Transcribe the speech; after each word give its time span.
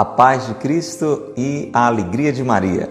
a 0.00 0.04
paz 0.06 0.46
de 0.46 0.54
Cristo 0.54 1.30
e 1.36 1.68
a 1.74 1.86
alegria 1.86 2.32
de 2.32 2.42
Maria. 2.42 2.88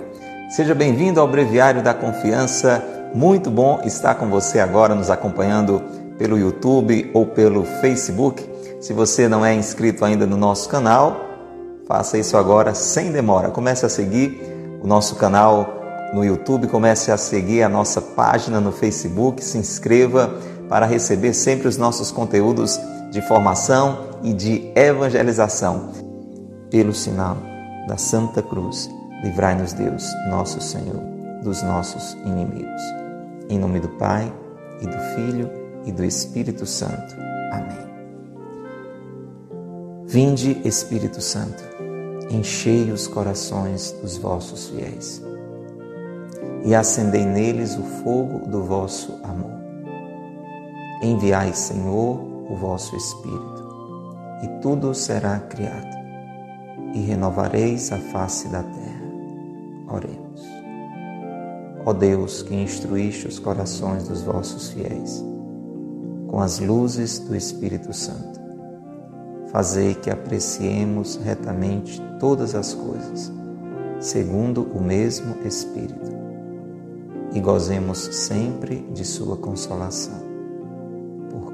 Seja 0.52 0.76
bem-vindo 0.76 1.20
ao 1.20 1.28
Breviário 1.28 1.82
da 1.82 1.92
Confiança. 1.92 2.84
Muito 3.16 3.50
bom 3.50 3.82
estar 3.84 4.14
com 4.14 4.30
você 4.30 4.60
agora 4.60 4.94
nos 4.94 5.10
acompanhando 5.10 5.82
pelo 6.20 6.38
YouTube 6.38 7.10
ou 7.12 7.26
pelo 7.26 7.66
Facebook. 7.82 8.48
Se 8.80 8.94
você 8.94 9.28
não 9.28 9.44
é 9.44 9.56
inscrito 9.56 10.06
ainda 10.06 10.28
no 10.28 10.38
nosso 10.38 10.70
canal, 10.70 11.20
faça 11.88 12.16
isso 12.16 12.38
agora 12.38 12.76
sem 12.76 13.12
demora. 13.12 13.50
Comece 13.50 13.88
a 13.88 13.90
seguir 13.90 14.40
o 14.80 14.86
nosso 14.86 15.16
canal 15.16 16.12
no 16.14 16.24
YouTube, 16.24 16.68
comece 16.68 17.12
a 17.12 17.18
seguir 17.18 17.64
a 17.64 17.70
nossa 17.70 18.00
página 18.00 18.60
no 18.60 18.72
Facebook, 18.72 19.44
se 19.44 19.58
inscreva 19.58 20.36
para 20.70 20.86
receber 20.86 21.34
sempre 21.34 21.68
os 21.68 21.76
nossos 21.76 22.12
conteúdos 22.12 22.80
de 23.10 23.20
formação 23.24 24.10
e 24.22 24.32
de 24.32 24.72
evangelização. 24.76 26.09
Pelo 26.70 26.94
sinal 26.94 27.38
da 27.88 27.98
Santa 27.98 28.42
Cruz, 28.42 28.90
livrai-nos 29.24 29.74
Deus, 29.74 30.06
nosso 30.30 30.62
Senhor, 30.62 31.02
dos 31.44 31.64
nossos 31.64 32.14
inimigos. 32.26 32.82
Em 33.50 33.58
nome 33.58 33.80
do 33.80 33.90
Pai, 33.90 34.32
e 34.82 34.86
do 34.86 35.00
Filho, 35.16 35.50
e 35.86 35.92
do 35.92 36.04
Espírito 36.04 36.66
Santo. 36.66 37.16
Amém. 37.52 37.90
Vinde, 40.06 40.62
Espírito 40.64 41.22
Santo, 41.22 41.64
enchei 42.30 42.92
os 42.92 43.08
corações 43.08 43.92
dos 44.02 44.18
vossos 44.18 44.70
fiéis 44.70 45.22
e 46.64 46.76
acendei 46.76 47.26
neles 47.26 47.78
o 47.78 47.84
fogo 48.04 48.48
do 48.48 48.64
vosso 48.64 49.20
amor. 49.24 49.58
Enviai, 51.02 51.54
Senhor, 51.54 52.20
o 52.50 52.56
vosso 52.56 52.96
Espírito, 52.96 53.70
e 54.44 54.48
tudo 54.62 54.94
será 54.94 55.40
criado, 55.40 55.99
e 56.94 57.00
renovareis 57.02 57.92
a 57.92 57.98
face 57.98 58.48
da 58.48 58.64
terra. 58.64 59.02
Oremos. 59.88 60.44
Ó 61.86 61.94
Deus, 61.94 62.42
que 62.42 62.56
instruíste 62.56 63.28
os 63.28 63.40
corações 63.40 64.08
dos 64.08 64.22
vossos 64.22 64.72
fiéis, 64.72 65.24
com 66.28 66.40
as 66.40 66.60
luzes 66.60 67.20
do 67.20 67.36
Espírito 67.36 67.94
Santo, 67.94 68.40
fazei 69.48 69.96
que 69.96 70.10
apreciemos 70.10 71.16
retamente 71.16 72.02
todas 72.20 72.54
as 72.54 72.74
coisas, 72.74 73.32
segundo 74.00 74.64
o 74.74 74.82
mesmo 74.82 75.36
Espírito, 75.46 76.12
e 77.34 77.40
gozemos 77.40 77.98
sempre 78.12 78.78
de 78.94 79.06
Sua 79.06 79.38
consolação 79.38 80.30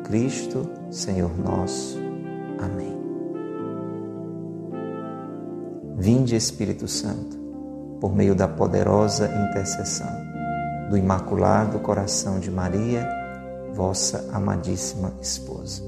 Cristo, 0.06 0.70
Senhor 0.92 1.36
nosso. 1.38 1.98
Amém. 2.60 3.05
Vinde, 5.98 6.36
Espírito 6.36 6.90
Santo, 6.90 7.38
por 8.02 8.14
meio 8.14 8.36
da 8.36 8.50
poderosa 8.50 9.28
intercessão 9.28 10.26
do 10.90 10.98
Imaculado 10.98 11.80
Coração 11.80 12.38
de 12.38 12.52
Maria, 12.52 13.08
vossa 13.74 14.30
amadíssima 14.34 15.14
esposa. 15.22 15.82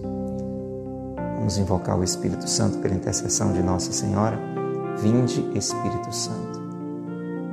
Vamos 1.35 1.57
invocar 1.57 1.99
o 1.99 2.05
Espírito 2.05 2.49
Santo 2.49 2.77
pela 2.79 2.95
intercessão 2.95 3.51
de 3.51 3.61
Nossa 3.61 3.91
Senhora. 3.91 4.39
Vinde, 4.97 5.45
Espírito 5.53 6.15
Santo, 6.15 6.59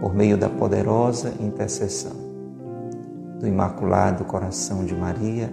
por 0.00 0.14
meio 0.14 0.38
da 0.38 0.48
poderosa 0.48 1.32
intercessão 1.40 2.16
do 3.40 3.48
Imaculado 3.48 4.24
Coração 4.24 4.84
de 4.84 4.94
Maria, 4.94 5.52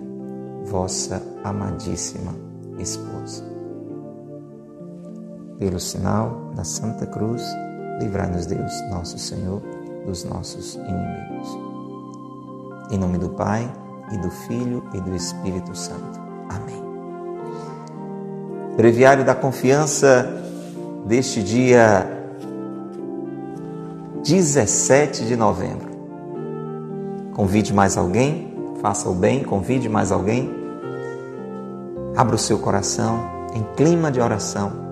vossa 0.66 1.22
amadíssima 1.44 2.34
esposa. 2.78 3.51
Pelo 5.62 5.80
sinal 5.80 6.52
da 6.56 6.64
Santa 6.64 7.06
Cruz, 7.06 7.44
livrai-nos 8.00 8.48
Deus, 8.48 8.74
nosso 8.90 9.20
Senhor, 9.20 9.62
dos 10.08 10.24
nossos 10.24 10.74
inimigos. 10.74 11.48
Em 12.90 12.98
nome 12.98 13.20
do 13.20 13.30
Pai, 13.30 13.72
e 14.12 14.18
do 14.18 14.32
Filho 14.32 14.84
e 14.94 15.00
do 15.00 15.16
Espírito 15.16 15.74
Santo. 15.76 16.20
Amém. 16.50 16.84
Breviário 18.76 19.24
da 19.24 19.36
Confiança 19.36 20.28
deste 21.06 21.44
dia 21.44 22.06
17 24.24 25.26
de 25.26 25.36
novembro. 25.36 25.92
Convide 27.34 27.74
mais 27.74 27.96
alguém 27.98 28.52
faça 28.82 29.08
o 29.08 29.14
bem, 29.14 29.44
convide 29.44 29.88
mais 29.88 30.12
alguém. 30.12 30.50
Abra 32.18 32.36
o 32.36 32.40
seu 32.40 32.58
coração 32.58 33.20
em 33.54 33.64
clima 33.76 34.12
de 34.12 34.20
oração. 34.20 34.91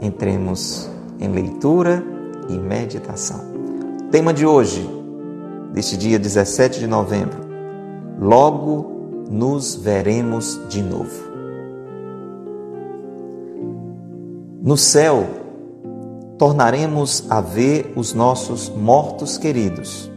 Entremos 0.00 0.88
em 1.18 1.28
leitura 1.28 2.02
e 2.48 2.56
meditação. 2.56 3.40
Tema 4.10 4.32
de 4.32 4.46
hoje, 4.46 4.88
deste 5.72 5.96
dia 5.96 6.18
17 6.18 6.78
de 6.78 6.86
novembro: 6.86 7.40
Logo 8.20 9.26
nos 9.28 9.74
veremos 9.74 10.60
de 10.68 10.82
novo. 10.82 11.28
No 14.62 14.76
céu, 14.76 15.26
tornaremos 16.38 17.26
a 17.28 17.40
ver 17.40 17.92
os 17.96 18.14
nossos 18.14 18.68
mortos 18.68 19.36
queridos 19.36 20.10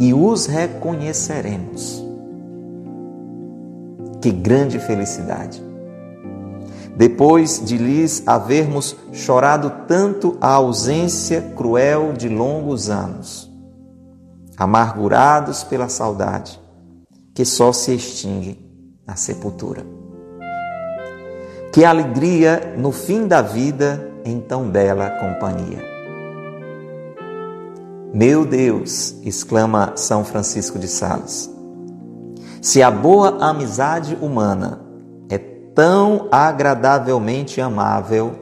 e 0.00 0.14
os 0.14 0.46
reconheceremos. 0.46 2.02
Que 4.22 4.30
grande 4.30 4.78
felicidade! 4.78 5.73
Depois 6.96 7.64
de 7.64 7.76
lhes 7.76 8.22
havermos 8.26 8.96
chorado 9.12 9.72
tanto 9.88 10.36
a 10.40 10.52
ausência 10.52 11.40
cruel 11.56 12.12
de 12.12 12.28
longos 12.28 12.88
anos, 12.88 13.50
amargurados 14.56 15.64
pela 15.64 15.88
saudade, 15.88 16.60
que 17.34 17.44
só 17.44 17.72
se 17.72 17.92
extingue 17.92 18.64
na 19.04 19.16
sepultura. 19.16 19.84
Que 21.72 21.84
alegria 21.84 22.74
no 22.78 22.92
fim 22.92 23.26
da 23.26 23.42
vida 23.42 24.12
em 24.24 24.40
tão 24.40 24.70
bela 24.70 25.10
companhia. 25.10 25.82
Meu 28.12 28.44
Deus, 28.44 29.16
exclama 29.24 29.94
São 29.96 30.24
Francisco 30.24 30.78
de 30.78 30.86
Sales, 30.86 31.50
se 32.62 32.80
a 32.80 32.88
boa 32.88 33.44
amizade 33.44 34.16
humana 34.22 34.83
tão 35.74 36.28
agradavelmente 36.30 37.60
amável, 37.60 38.38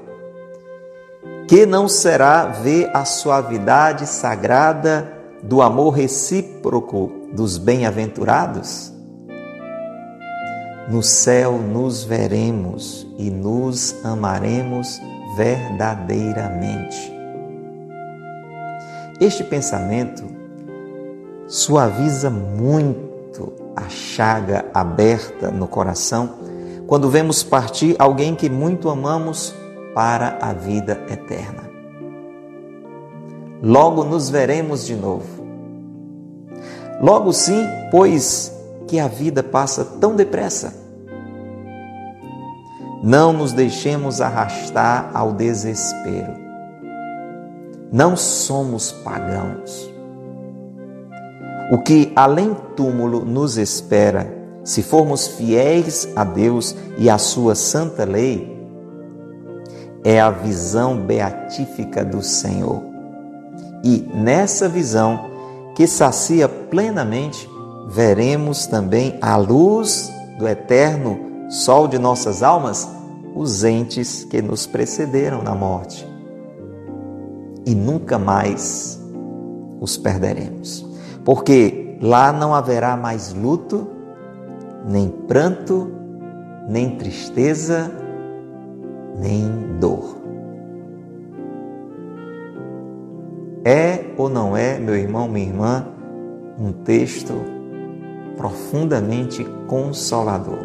que 1.48 1.64
não 1.66 1.88
será 1.88 2.46
ver 2.46 2.90
a 2.94 3.04
suavidade 3.04 4.06
sagrada 4.06 5.12
do 5.42 5.60
amor 5.62 5.90
recíproco 5.90 7.10
dos 7.32 7.58
bem-aventurados? 7.58 8.92
No 10.88 11.02
céu 11.02 11.58
nos 11.58 12.04
veremos 12.04 13.06
e 13.16 13.30
nos 13.30 13.94
amaremos 14.04 15.00
verdadeiramente. 15.36 17.12
Este 19.20 19.44
pensamento 19.44 20.24
suaviza 21.46 22.28
muito 22.28 23.52
a 23.76 23.88
chaga 23.88 24.66
aberta 24.74 25.50
no 25.50 25.66
coração 25.66 26.51
quando 26.92 27.08
vemos 27.08 27.42
partir 27.42 27.96
alguém 27.98 28.34
que 28.34 28.50
muito 28.50 28.90
amamos 28.90 29.54
para 29.94 30.36
a 30.42 30.52
vida 30.52 31.00
eterna. 31.08 31.70
Logo 33.62 34.04
nos 34.04 34.28
veremos 34.28 34.84
de 34.84 34.94
novo. 34.94 35.42
Logo 37.00 37.32
sim, 37.32 37.66
pois 37.90 38.54
que 38.86 39.00
a 39.00 39.08
vida 39.08 39.42
passa 39.42 39.86
tão 39.86 40.14
depressa. 40.14 40.74
Não 43.02 43.32
nos 43.32 43.54
deixemos 43.54 44.20
arrastar 44.20 45.10
ao 45.14 45.32
desespero 45.32 46.42
não 47.92 48.16
somos 48.16 48.90
pagãos. 48.90 49.92
O 51.70 51.82
que 51.82 52.10
além 52.16 52.56
túmulo 52.74 53.22
nos 53.22 53.58
espera, 53.58 54.41
se 54.64 54.82
formos 54.82 55.26
fiéis 55.26 56.08
a 56.14 56.24
Deus 56.24 56.74
e 56.98 57.10
à 57.10 57.18
sua 57.18 57.54
santa 57.54 58.04
lei, 58.04 58.50
é 60.04 60.20
a 60.20 60.30
visão 60.30 60.96
beatífica 60.96 62.04
do 62.04 62.22
Senhor. 62.22 62.82
E 63.84 64.08
nessa 64.14 64.68
visão, 64.68 65.30
que 65.74 65.86
sacia 65.86 66.48
plenamente, 66.48 67.48
veremos 67.88 68.66
também 68.66 69.18
a 69.20 69.36
luz 69.36 70.12
do 70.38 70.46
eterno 70.46 71.48
sol 71.48 71.86
de 71.86 71.98
nossas 71.98 72.42
almas, 72.42 72.88
os 73.34 73.64
entes 73.64 74.24
que 74.24 74.40
nos 74.40 74.66
precederam 74.66 75.42
na 75.42 75.54
morte 75.54 76.12
e 77.64 77.74
nunca 77.74 78.18
mais 78.18 79.00
os 79.80 79.96
perderemos. 79.96 80.86
Porque 81.24 81.96
lá 82.00 82.32
não 82.32 82.54
haverá 82.54 82.96
mais 82.96 83.32
luto, 83.32 83.86
nem 84.86 85.08
pranto, 85.08 85.90
nem 86.68 86.96
tristeza, 86.96 87.90
nem 89.18 89.78
dor. 89.78 90.16
É 93.64 94.06
ou 94.16 94.28
não 94.28 94.56
é, 94.56 94.78
meu 94.78 94.96
irmão, 94.96 95.28
minha 95.28 95.46
irmã, 95.46 95.86
um 96.58 96.72
texto 96.72 97.32
profundamente 98.36 99.44
consolador. 99.68 100.58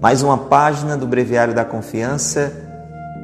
Mais 0.00 0.22
uma 0.22 0.38
página 0.38 0.96
do 0.96 1.06
Breviário 1.06 1.54
da 1.54 1.64
Confiança 1.64 2.52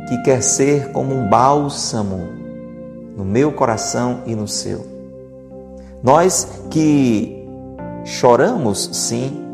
que 0.09 0.23
quer 0.23 0.43
ser 0.43 0.91
como 0.93 1.15
um 1.15 1.29
bálsamo 1.29 2.29
no 3.17 3.25
meu 3.25 3.53
coração 3.53 4.23
e 4.27 4.35
no 4.35 4.49
seu. 4.49 4.87
Nós 6.03 6.49
que 6.71 7.47
choramos, 8.05 8.91
sim, 8.93 9.48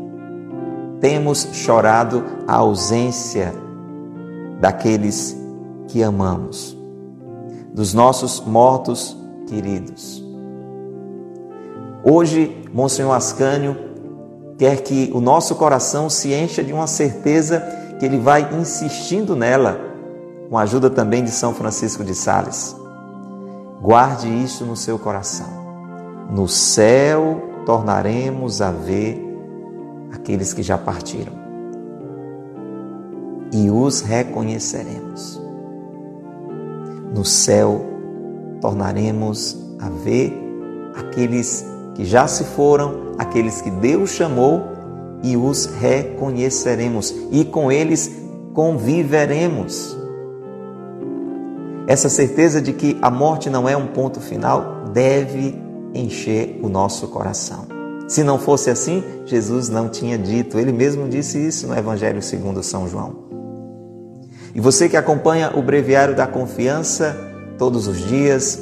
temos 0.99 1.47
chorado 1.53 2.23
a 2.47 2.55
ausência 2.55 3.53
daqueles 4.59 5.35
que 5.87 6.01
amamos, 6.01 6.77
dos 7.73 7.93
nossos 7.93 8.39
mortos 8.39 9.15
queridos. 9.47 10.23
Hoje, 12.03 12.63
Monsenhor 12.73 13.15
Ascânio 13.15 13.75
quer 14.57 14.81
que 14.81 15.11
o 15.13 15.19
nosso 15.19 15.55
coração 15.55 16.09
se 16.09 16.33
encha 16.33 16.63
de 16.63 16.71
uma 16.71 16.87
certeza 16.87 17.59
que 17.99 18.05
ele 18.05 18.19
vai 18.19 18.53
insistindo 18.55 19.35
nela, 19.35 19.79
com 20.49 20.57
a 20.57 20.61
ajuda 20.61 20.89
também 20.89 21.23
de 21.23 21.31
São 21.31 21.53
Francisco 21.53 22.03
de 22.03 22.13
Sales. 22.13 22.75
Guarde 23.81 24.27
isso 24.27 24.65
no 24.65 24.75
seu 24.75 24.97
coração. 24.97 25.47
No 26.29 26.47
céu 26.47 27.41
tornaremos 27.65 28.61
a 28.61 28.71
ver 28.71 29.24
aqueles 30.15 30.53
que 30.53 30.63
já 30.63 30.77
partiram 30.77 31.33
e 33.51 33.69
os 33.69 34.01
reconheceremos. 34.01 35.41
No 37.13 37.23
céu 37.23 37.85
tornaremos 38.59 39.57
a 39.79 39.89
ver 39.89 40.33
aqueles 40.95 41.65
que 41.93 42.03
já 42.03 42.27
se 42.27 42.43
foram, 42.43 43.13
aqueles 43.17 43.61
que 43.61 43.69
Deus 43.69 44.09
chamou 44.11 44.61
e 45.23 45.37
os 45.37 45.65
reconheceremos 45.65 47.13
e 47.31 47.45
com 47.45 47.71
eles 47.71 48.11
conviveremos. 48.53 49.95
Essa 51.87 52.09
certeza 52.09 52.61
de 52.61 52.73
que 52.73 52.97
a 53.01 53.11
morte 53.11 53.49
não 53.49 53.69
é 53.69 53.77
um 53.77 53.87
ponto 53.87 54.19
final 54.19 54.85
deve 54.91 55.55
encher 55.93 56.59
o 56.61 56.67
nosso 56.67 57.07
coração. 57.07 57.74
Se 58.07 58.23
não 58.23 58.37
fosse 58.37 58.69
assim, 58.69 59.03
Jesus 59.25 59.69
não 59.69 59.89
tinha 59.89 60.17
dito, 60.17 60.59
ele 60.59 60.71
mesmo 60.71 61.09
disse 61.09 61.37
isso 61.39 61.67
no 61.67 61.75
Evangelho 61.75 62.21
segundo 62.21 62.61
São 62.61 62.87
João. 62.87 63.25
E 64.53 64.59
você 64.59 64.87
que 64.87 64.95
acompanha 64.95 65.51
o 65.55 65.61
Breviário 65.61 66.15
da 66.15 66.27
Confiança 66.27 67.17
todos 67.57 67.87
os 67.87 67.97
dias, 67.97 68.61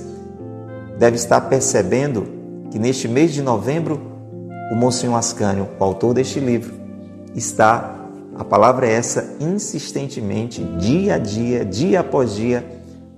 deve 0.98 1.18
estar 1.18 1.42
percebendo 1.42 2.25
que 2.72 2.80
neste 2.80 3.07
mês 3.07 3.34
de 3.34 3.42
novembro, 3.42 4.01
o 4.72 4.75
Monsenhor 4.75 5.18
Ascânio, 5.18 5.68
o 5.80 5.84
autor 5.84 6.13
deste 6.13 6.39
livro, 6.39 6.74
está, 7.36 8.07
a 8.36 8.44
palavra 8.44 8.88
é 8.88 8.94
essa, 8.94 9.36
insistentemente, 9.39 10.63
dia 10.80 11.16
a 11.16 11.18
dia, 11.18 11.66
dia 11.66 12.00
após 12.00 12.34
dia, 12.34 12.66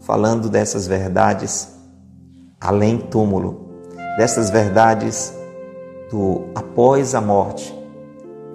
falando 0.02 0.50
dessas 0.50 0.88
verdades 0.88 1.70
além 2.60 2.98
túmulo, 2.98 3.70
dessas 4.18 4.50
verdades 4.50 5.34
do 6.16 6.46
após 6.56 7.14
a 7.14 7.20
morte, 7.20 7.78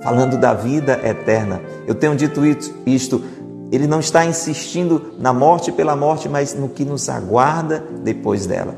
falando 0.03 0.39
da 0.39 0.55
vida 0.55 0.99
eterna. 1.05 1.61
Eu 1.87 1.95
tenho 1.95 2.17
dito 2.17 2.41
isto, 2.87 3.23
ele 3.71 3.87
não 3.87 4.01
está 4.01 4.25
insistindo 4.25 5.13
na 5.19 5.35
morte 5.35 5.71
pela 5.71 5.95
morte, 5.95 6.27
mas 6.27 6.55
no 6.55 6.71
que 6.71 6.87
nos 6.87 7.11
aguarda 7.11 7.85
depois 8.03 8.47
dela. 8.47 8.75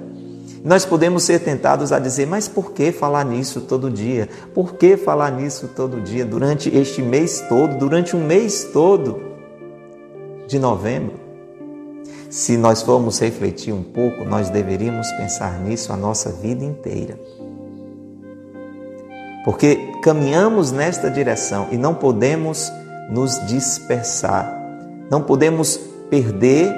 Nós 0.64 0.84
podemos 0.84 1.23
ser 1.23 1.40
tentados 1.40 1.93
a 1.93 1.99
dizer, 2.00 2.26
mas 2.26 2.49
por 2.49 2.73
que 2.73 2.90
falar 2.90 3.25
nisso 3.25 3.61
todo 3.61 3.88
dia? 3.88 4.29
Por 4.52 4.75
que 4.75 4.96
falar 4.96 5.31
nisso 5.31 5.69
todo 5.69 6.00
dia, 6.00 6.25
durante 6.25 6.69
este 6.76 7.02
mês 7.02 7.40
todo, 7.49 7.79
durante 7.79 8.17
um 8.17 8.25
mês 8.25 8.64
todo 8.73 9.20
de 10.49 10.58
novembro? 10.58 11.14
Se 12.31 12.56
nós 12.56 12.82
formos 12.82 13.19
refletir 13.20 13.73
um 13.73 13.82
pouco, 13.82 14.25
nós 14.25 14.50
deveríamos 14.50 15.11
pensar 15.12 15.61
nisso 15.61 15.93
a 15.93 15.96
nossa 15.96 16.31
vida 16.31 16.64
inteira. 16.64 17.19
Porque 19.44 19.76
caminhamos 20.02 20.70
nesta 20.70 21.10
direção 21.10 21.68
e 21.70 21.76
não 21.76 21.94
podemos 21.94 22.72
nos 23.10 23.44
dispersar, 23.46 24.56
não 25.10 25.22
podemos 25.22 25.76
perder 26.08 26.72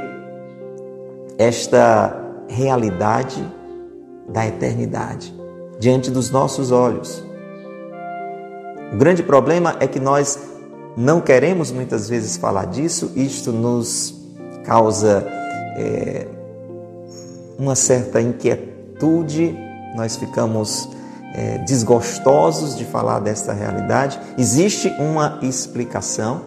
esta 1.38 2.16
realidade 2.48 3.44
da 4.28 4.46
eternidade 4.46 5.34
diante 5.78 6.10
dos 6.10 6.30
nossos 6.30 6.70
olhos. 6.70 7.22
O 8.92 8.96
grande 8.96 9.22
problema 9.22 9.76
é 9.80 9.86
que 9.86 10.00
nós 10.00 10.38
não 10.96 11.20
queremos 11.20 11.72
muitas 11.72 12.08
vezes 12.08 12.36
falar 12.36 12.66
disso, 12.66 13.12
isto 13.16 13.52
nos 13.52 14.14
causa 14.64 15.26
é, 15.76 16.26
uma 17.58 17.74
certa 17.74 18.20
inquietude, 18.20 19.56
nós 19.96 20.16
ficamos 20.16 20.88
é, 21.34 21.58
desgostosos 21.58 22.76
de 22.76 22.84
falar 22.84 23.18
desta 23.18 23.52
realidade. 23.52 24.20
Existe 24.38 24.88
uma 24.98 25.38
explicação, 25.42 26.42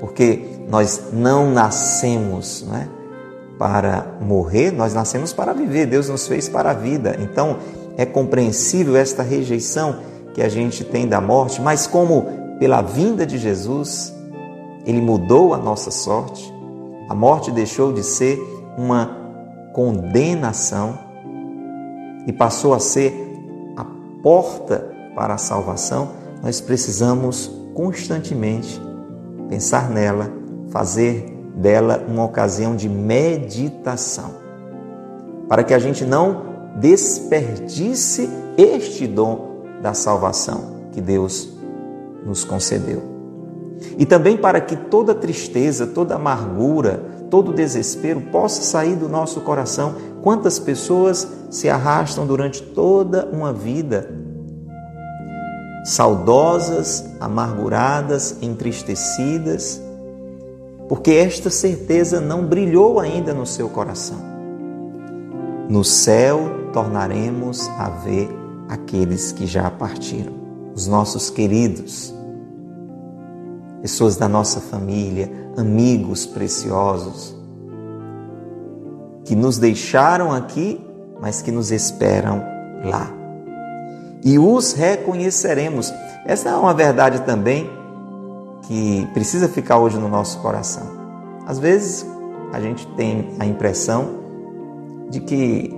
porque 0.00 0.44
nós 0.68 1.04
não 1.12 1.50
nascemos, 1.50 2.64
não 2.66 2.76
é? 2.76 2.88
para 3.60 4.16
morrer, 4.22 4.70
nós 4.72 4.94
nascemos 4.94 5.34
para 5.34 5.52
viver, 5.52 5.84
Deus 5.84 6.08
nos 6.08 6.26
fez 6.26 6.48
para 6.48 6.70
a 6.70 6.74
vida. 6.74 7.18
Então, 7.20 7.58
é 7.94 8.06
compreensível 8.06 8.96
esta 8.96 9.22
rejeição 9.22 9.96
que 10.32 10.40
a 10.40 10.48
gente 10.48 10.82
tem 10.82 11.06
da 11.06 11.20
morte, 11.20 11.60
mas 11.60 11.86
como 11.86 12.56
pela 12.58 12.80
vinda 12.80 13.26
de 13.26 13.36
Jesus, 13.36 14.14
ele 14.86 15.02
mudou 15.02 15.52
a 15.52 15.58
nossa 15.58 15.90
sorte, 15.90 16.50
a 17.10 17.14
morte 17.14 17.50
deixou 17.50 17.92
de 17.92 18.02
ser 18.02 18.38
uma 18.78 19.14
condenação 19.74 20.98
e 22.26 22.32
passou 22.32 22.72
a 22.72 22.80
ser 22.80 23.19
porta 24.22 24.90
para 25.14 25.34
a 25.34 25.38
salvação, 25.38 26.10
nós 26.42 26.60
precisamos 26.60 27.50
constantemente 27.74 28.80
pensar 29.48 29.90
nela, 29.90 30.30
fazer 30.70 31.36
dela 31.54 32.04
uma 32.08 32.24
ocasião 32.24 32.76
de 32.76 32.88
meditação, 32.88 34.30
para 35.48 35.64
que 35.64 35.74
a 35.74 35.78
gente 35.78 36.04
não 36.04 36.50
desperdice 36.76 38.28
este 38.56 39.06
dom 39.06 39.64
da 39.82 39.94
salvação 39.94 40.80
que 40.92 41.00
Deus 41.00 41.48
nos 42.24 42.44
concedeu. 42.44 43.02
E 43.98 44.04
também 44.04 44.36
para 44.36 44.60
que 44.60 44.76
toda 44.76 45.14
tristeza, 45.14 45.86
toda 45.86 46.14
amargura, 46.14 47.02
todo 47.30 47.52
desespero 47.52 48.20
possa 48.20 48.62
sair 48.62 48.96
do 48.96 49.08
nosso 49.08 49.40
coração. 49.40 49.94
Quantas 50.22 50.58
pessoas 50.58 51.26
se 51.50 51.68
arrastam 51.68 52.26
durante 52.26 52.62
toda 52.62 53.26
uma 53.32 53.52
vida 53.52 54.20
saudosas, 55.84 57.04
amarguradas, 57.18 58.36
entristecidas, 58.42 59.80
porque 60.88 61.12
esta 61.12 61.48
certeza 61.48 62.20
não 62.20 62.44
brilhou 62.44 63.00
ainda 63.00 63.32
no 63.32 63.46
seu 63.46 63.68
coração. 63.68 64.18
No 65.68 65.84
céu 65.84 66.70
tornaremos 66.72 67.68
a 67.78 67.88
ver 67.88 68.28
aqueles 68.68 69.32
que 69.32 69.46
já 69.46 69.70
partiram, 69.70 70.32
os 70.74 70.86
nossos 70.86 71.30
queridos, 71.30 72.14
pessoas 73.80 74.16
da 74.16 74.28
nossa 74.28 74.60
família, 74.60 75.30
amigos 75.56 76.26
preciosos, 76.26 77.34
que 79.30 79.36
nos 79.36 79.58
deixaram 79.58 80.32
aqui, 80.32 80.84
mas 81.20 81.40
que 81.40 81.52
nos 81.52 81.70
esperam 81.70 82.42
lá. 82.84 83.08
E 84.24 84.40
os 84.40 84.72
reconheceremos. 84.72 85.94
Essa 86.26 86.48
é 86.48 86.56
uma 86.56 86.74
verdade 86.74 87.20
também 87.20 87.70
que 88.62 89.08
precisa 89.14 89.48
ficar 89.48 89.78
hoje 89.78 89.96
no 89.98 90.08
nosso 90.08 90.40
coração. 90.40 90.82
Às 91.46 91.60
vezes 91.60 92.04
a 92.52 92.60
gente 92.60 92.84
tem 92.96 93.36
a 93.38 93.46
impressão 93.46 94.16
de 95.08 95.20
que 95.20 95.72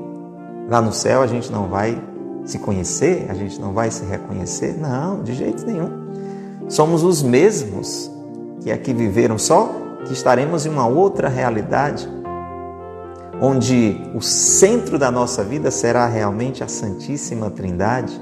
lá 0.67 0.81
no 0.81 0.91
céu 0.91 1.21
a 1.21 1.27
gente 1.27 1.53
não 1.53 1.69
vai 1.69 2.03
se 2.47 2.59
conhecer, 2.59 3.27
a 3.29 3.35
gente 3.35 3.61
não 3.61 3.75
vai 3.75 3.91
se 3.91 4.03
reconhecer. 4.07 4.79
Não, 4.81 5.23
de 5.23 5.35
jeito 5.35 5.67
nenhum. 5.67 5.91
Somos 6.71 7.03
os 7.05 7.23
mesmos 7.23 8.11
que 8.63 8.73
aqui 8.73 8.95
viveram, 8.95 9.37
só 9.37 9.69
que 10.07 10.15
estaremos 10.15 10.65
em 10.65 10.71
uma 10.71 10.87
outra 10.87 11.29
realidade, 11.29 12.09
onde 13.43 14.01
o 14.15 14.23
centro 14.23 14.99
da 14.99 15.11
nossa 15.11 15.45
vida 15.45 15.71
será 15.71 16.07
realmente 16.07 16.65
a 16.65 16.69
Santíssima 16.69 17.51
Trindade 17.51 18.19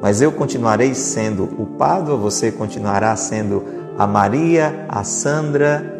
mas 0.00 0.22
eu 0.22 0.30
continuarei 0.30 0.94
sendo 0.94 1.44
o 1.44 1.66
Pádua, 1.66 2.16
você 2.16 2.52
continuará 2.52 3.14
sendo 3.16 3.64
a 3.98 4.06
Maria, 4.06 4.86
a 4.88 5.02
Sandra, 5.02 5.98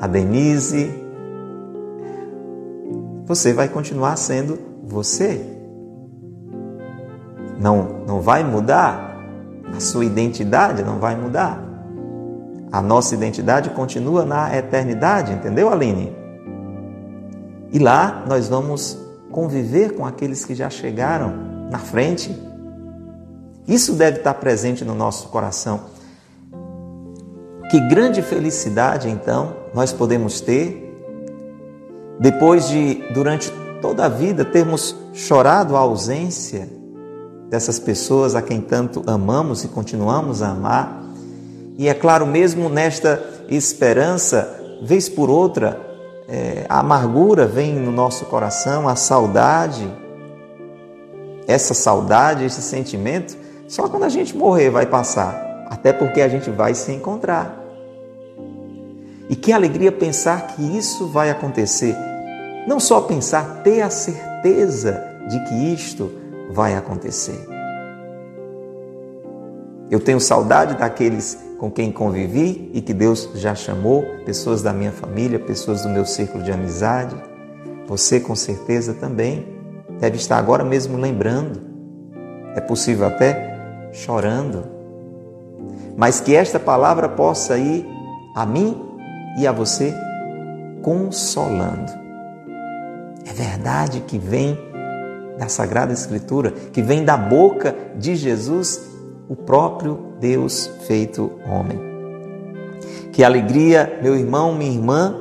a 0.00 0.06
Denise. 0.06 0.90
Você 3.26 3.52
vai 3.52 3.68
continuar 3.68 4.16
sendo 4.16 4.58
você. 4.82 5.46
Não, 7.60 8.04
não 8.06 8.22
vai 8.22 8.42
mudar. 8.42 9.08
A 9.76 9.78
sua 9.78 10.04
identidade 10.04 10.82
não 10.82 10.98
vai 10.98 11.14
mudar. 11.14 11.62
A 12.72 12.80
nossa 12.80 13.14
identidade 13.14 13.70
continua 13.70 14.24
na 14.24 14.56
eternidade, 14.56 15.32
entendeu, 15.32 15.70
Aline? 15.70 16.12
E 17.72 17.78
lá 17.78 18.24
nós 18.28 18.48
vamos 18.48 18.98
conviver 19.30 19.94
com 19.94 20.04
aqueles 20.04 20.44
que 20.44 20.54
já 20.54 20.68
chegaram 20.70 21.32
na 21.70 21.78
frente. 21.78 22.36
Isso 23.66 23.94
deve 23.94 24.18
estar 24.18 24.34
presente 24.34 24.84
no 24.84 24.94
nosso 24.94 25.28
coração. 25.28 25.80
Que 27.70 27.80
grande 27.88 28.22
felicidade, 28.22 29.08
então, 29.08 29.54
nós 29.72 29.92
podemos 29.92 30.40
ter 30.40 30.88
depois 32.18 32.68
de, 32.68 33.02
durante 33.14 33.50
toda 33.80 34.04
a 34.04 34.08
vida, 34.08 34.44
termos 34.44 34.94
chorado 35.14 35.74
a 35.74 35.78
ausência 35.78 36.68
dessas 37.48 37.78
pessoas 37.78 38.34
a 38.34 38.42
quem 38.42 38.60
tanto 38.60 39.02
amamos 39.06 39.64
e 39.64 39.68
continuamos 39.68 40.42
a 40.42 40.50
amar. 40.50 40.99
E 41.80 41.88
é 41.88 41.94
claro, 41.94 42.26
mesmo 42.26 42.68
nesta 42.68 43.24
esperança, 43.48 44.78
vez 44.82 45.08
por 45.08 45.30
outra, 45.30 45.80
é, 46.28 46.66
a 46.68 46.80
amargura 46.80 47.46
vem 47.46 47.74
no 47.74 47.90
nosso 47.90 48.26
coração, 48.26 48.86
a 48.86 48.94
saudade. 48.94 49.90
Essa 51.48 51.72
saudade, 51.72 52.44
esse 52.44 52.60
sentimento, 52.60 53.34
só 53.66 53.88
quando 53.88 54.02
a 54.02 54.10
gente 54.10 54.36
morrer 54.36 54.68
vai 54.68 54.84
passar, 54.84 55.64
até 55.70 55.90
porque 55.90 56.20
a 56.20 56.28
gente 56.28 56.50
vai 56.50 56.74
se 56.74 56.92
encontrar. 56.92 57.58
E 59.30 59.34
que 59.34 59.50
alegria 59.50 59.90
pensar 59.90 60.48
que 60.48 60.62
isso 60.76 61.06
vai 61.06 61.30
acontecer. 61.30 61.96
Não 62.68 62.78
só 62.78 63.00
pensar, 63.00 63.62
ter 63.64 63.80
a 63.80 63.88
certeza 63.88 65.02
de 65.30 65.42
que 65.44 65.72
isto 65.72 66.12
vai 66.50 66.74
acontecer. 66.74 67.48
Eu 69.90 69.98
tenho 69.98 70.20
saudade 70.20 70.74
daqueles 70.74 71.48
com 71.60 71.70
quem 71.70 71.92
convivi 71.92 72.70
e 72.72 72.80
que 72.80 72.94
Deus 72.94 73.28
já 73.34 73.54
chamou, 73.54 74.02
pessoas 74.24 74.62
da 74.62 74.72
minha 74.72 74.90
família, 74.90 75.38
pessoas 75.38 75.82
do 75.82 75.90
meu 75.90 76.06
círculo 76.06 76.42
de 76.42 76.50
amizade. 76.50 77.14
Você 77.86 78.18
com 78.18 78.34
certeza 78.34 78.94
também 78.94 79.46
deve 80.00 80.16
estar 80.16 80.38
agora 80.38 80.64
mesmo 80.64 80.96
lembrando. 80.96 81.60
É 82.56 82.62
possível 82.62 83.06
até 83.06 83.90
chorando. 83.92 84.64
Mas 85.98 86.18
que 86.18 86.34
esta 86.34 86.58
palavra 86.58 87.10
possa 87.10 87.58
ir 87.58 87.86
a 88.34 88.46
mim 88.46 88.80
e 89.38 89.46
a 89.46 89.52
você 89.52 89.94
consolando. 90.80 91.92
É 93.28 93.34
verdade 93.34 94.00
que 94.06 94.18
vem 94.18 94.58
da 95.38 95.46
Sagrada 95.46 95.92
Escritura, 95.92 96.52
que 96.72 96.80
vem 96.80 97.04
da 97.04 97.18
boca 97.18 97.76
de 97.96 98.16
Jesus 98.16 98.80
o 99.30 99.36
próprio 99.36 99.96
Deus 100.18 100.66
feito 100.88 101.30
homem. 101.48 101.78
Que 103.12 103.22
alegria, 103.22 104.00
meu 104.02 104.16
irmão, 104.16 104.52
minha 104.52 104.72
irmã, 104.72 105.14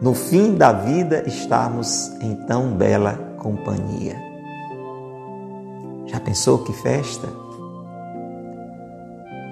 no 0.00 0.14
fim 0.14 0.54
da 0.54 0.72
vida 0.72 1.22
estarmos 1.26 2.10
em 2.22 2.34
tão 2.46 2.72
bela 2.72 3.12
companhia. 3.38 4.16
Já 6.06 6.18
pensou 6.20 6.64
que 6.64 6.72
festa? 6.72 7.28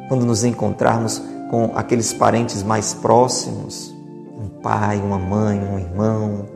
Quando 0.09 0.25
nos 0.25 0.43
encontrarmos 0.43 1.23
com 1.51 1.73
aqueles 1.75 2.15
parentes 2.15 2.63
mais 2.63 2.95
próximos, 2.95 3.95
um 4.39 4.49
pai, 4.63 4.99
uma 4.99 5.19
mãe, 5.19 5.61
um 5.63 5.79
irmão, 5.79 6.47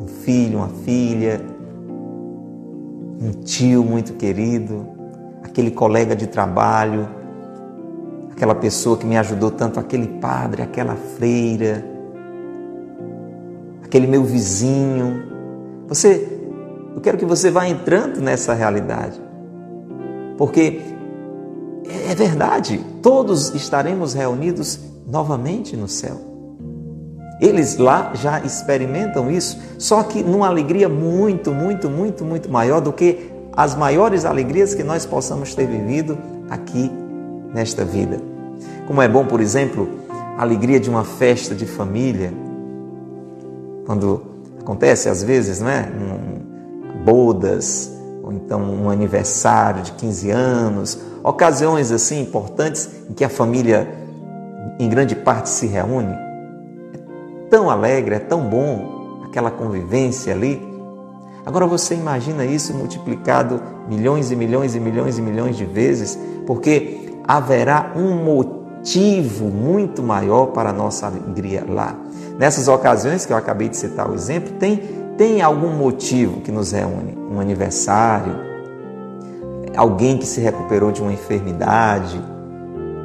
um 0.00 0.08
filho, 0.08 0.58
uma 0.58 0.68
filha, 0.68 1.38
um 3.20 3.30
tio 3.42 3.84
muito 3.84 4.14
querido, 4.14 4.99
aquele 5.50 5.70
colega 5.72 6.14
de 6.14 6.28
trabalho, 6.28 7.08
aquela 8.30 8.54
pessoa 8.54 8.96
que 8.96 9.04
me 9.04 9.18
ajudou 9.18 9.50
tanto, 9.50 9.78
aquele 9.78 10.06
padre, 10.06 10.62
aquela 10.62 10.94
freira, 10.94 11.84
aquele 13.84 14.06
meu 14.06 14.22
vizinho. 14.24 15.24
Você, 15.88 16.40
eu 16.94 17.00
quero 17.00 17.18
que 17.18 17.24
você 17.24 17.50
vá 17.50 17.68
entrando 17.68 18.20
nessa 18.20 18.54
realidade. 18.54 19.20
Porque 20.38 20.80
é, 21.86 22.12
é 22.12 22.14
verdade, 22.14 22.80
todos 23.02 23.52
estaremos 23.54 24.14
reunidos 24.14 24.78
novamente 25.06 25.76
no 25.76 25.88
céu. 25.88 26.16
Eles 27.40 27.76
lá 27.76 28.12
já 28.14 28.40
experimentam 28.40 29.30
isso, 29.30 29.58
só 29.78 30.02
que 30.02 30.22
numa 30.22 30.46
alegria 30.46 30.88
muito, 30.88 31.52
muito, 31.52 31.90
muito, 31.90 32.24
muito 32.24 32.50
maior 32.50 32.80
do 32.80 32.92
que 32.92 33.39
as 33.56 33.74
maiores 33.74 34.24
alegrias 34.24 34.74
que 34.74 34.82
nós 34.82 35.04
possamos 35.04 35.54
ter 35.54 35.66
vivido 35.66 36.18
aqui 36.48 36.90
nesta 37.52 37.84
vida. 37.84 38.18
Como 38.86 39.00
é 39.02 39.08
bom, 39.08 39.24
por 39.24 39.40
exemplo, 39.40 39.88
a 40.36 40.42
alegria 40.42 40.80
de 40.80 40.88
uma 40.88 41.04
festa 41.04 41.54
de 41.54 41.66
família, 41.66 42.32
quando 43.86 44.22
acontece 44.58 45.08
às 45.08 45.22
vezes, 45.22 45.60
não 45.60 45.68
é? 45.68 45.88
Um, 45.88 47.04
bodas, 47.04 47.90
ou 48.22 48.32
então 48.32 48.60
um 48.60 48.90
aniversário 48.90 49.82
de 49.82 49.92
15 49.92 50.30
anos, 50.30 50.98
ocasiões 51.22 51.90
assim 51.90 52.20
importantes 52.20 52.88
em 53.08 53.14
que 53.14 53.24
a 53.24 53.28
família 53.28 53.88
em 54.78 54.88
grande 54.88 55.14
parte 55.14 55.48
se 55.48 55.66
reúne. 55.66 56.14
É 56.94 56.98
tão 57.50 57.70
alegre, 57.70 58.14
é 58.14 58.18
tão 58.18 58.48
bom 58.48 59.22
aquela 59.24 59.50
convivência 59.50 60.32
ali. 60.32 60.69
Agora 61.44 61.66
você 61.66 61.94
imagina 61.94 62.44
isso 62.44 62.74
multiplicado 62.74 63.62
milhões 63.88 64.30
e 64.30 64.36
milhões 64.36 64.74
e 64.74 64.80
milhões 64.80 65.18
e 65.18 65.22
milhões 65.22 65.56
de 65.56 65.64
vezes, 65.64 66.18
porque 66.46 67.14
haverá 67.26 67.92
um 67.96 68.14
motivo 68.24 69.46
muito 69.46 70.02
maior 70.02 70.46
para 70.46 70.70
a 70.70 70.72
nossa 70.72 71.06
alegria 71.06 71.64
lá. 71.68 71.96
Nessas 72.38 72.68
ocasiões 72.68 73.26
que 73.26 73.32
eu 73.32 73.36
acabei 73.36 73.68
de 73.68 73.76
citar 73.76 74.10
o 74.10 74.14
exemplo, 74.14 74.52
tem, 74.54 74.80
tem 75.16 75.42
algum 75.42 75.70
motivo 75.70 76.40
que 76.40 76.50
nos 76.50 76.72
reúne? 76.72 77.16
Um 77.30 77.40
aniversário, 77.40 78.34
alguém 79.76 80.18
que 80.18 80.26
se 80.26 80.40
recuperou 80.40 80.90
de 80.90 81.02
uma 81.02 81.12
enfermidade, 81.12 82.20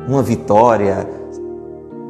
uma 0.08 0.22
vitória, 0.22 1.08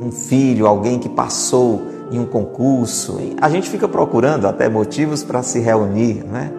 um 0.02 0.12
filho, 0.12 0.68
alguém 0.68 1.00
que 1.00 1.10
passou 1.10 1.82
em 2.12 2.20
um 2.20 2.26
concurso. 2.26 3.18
A 3.42 3.50
gente 3.50 3.70
fica 3.70 3.88
procurando 3.88 4.48
até 4.48 4.70
motivos 4.70 5.24
para 5.24 5.42
se 5.44 5.60
reunir, 5.60 6.24
não 6.26 6.38
é? 6.38 6.52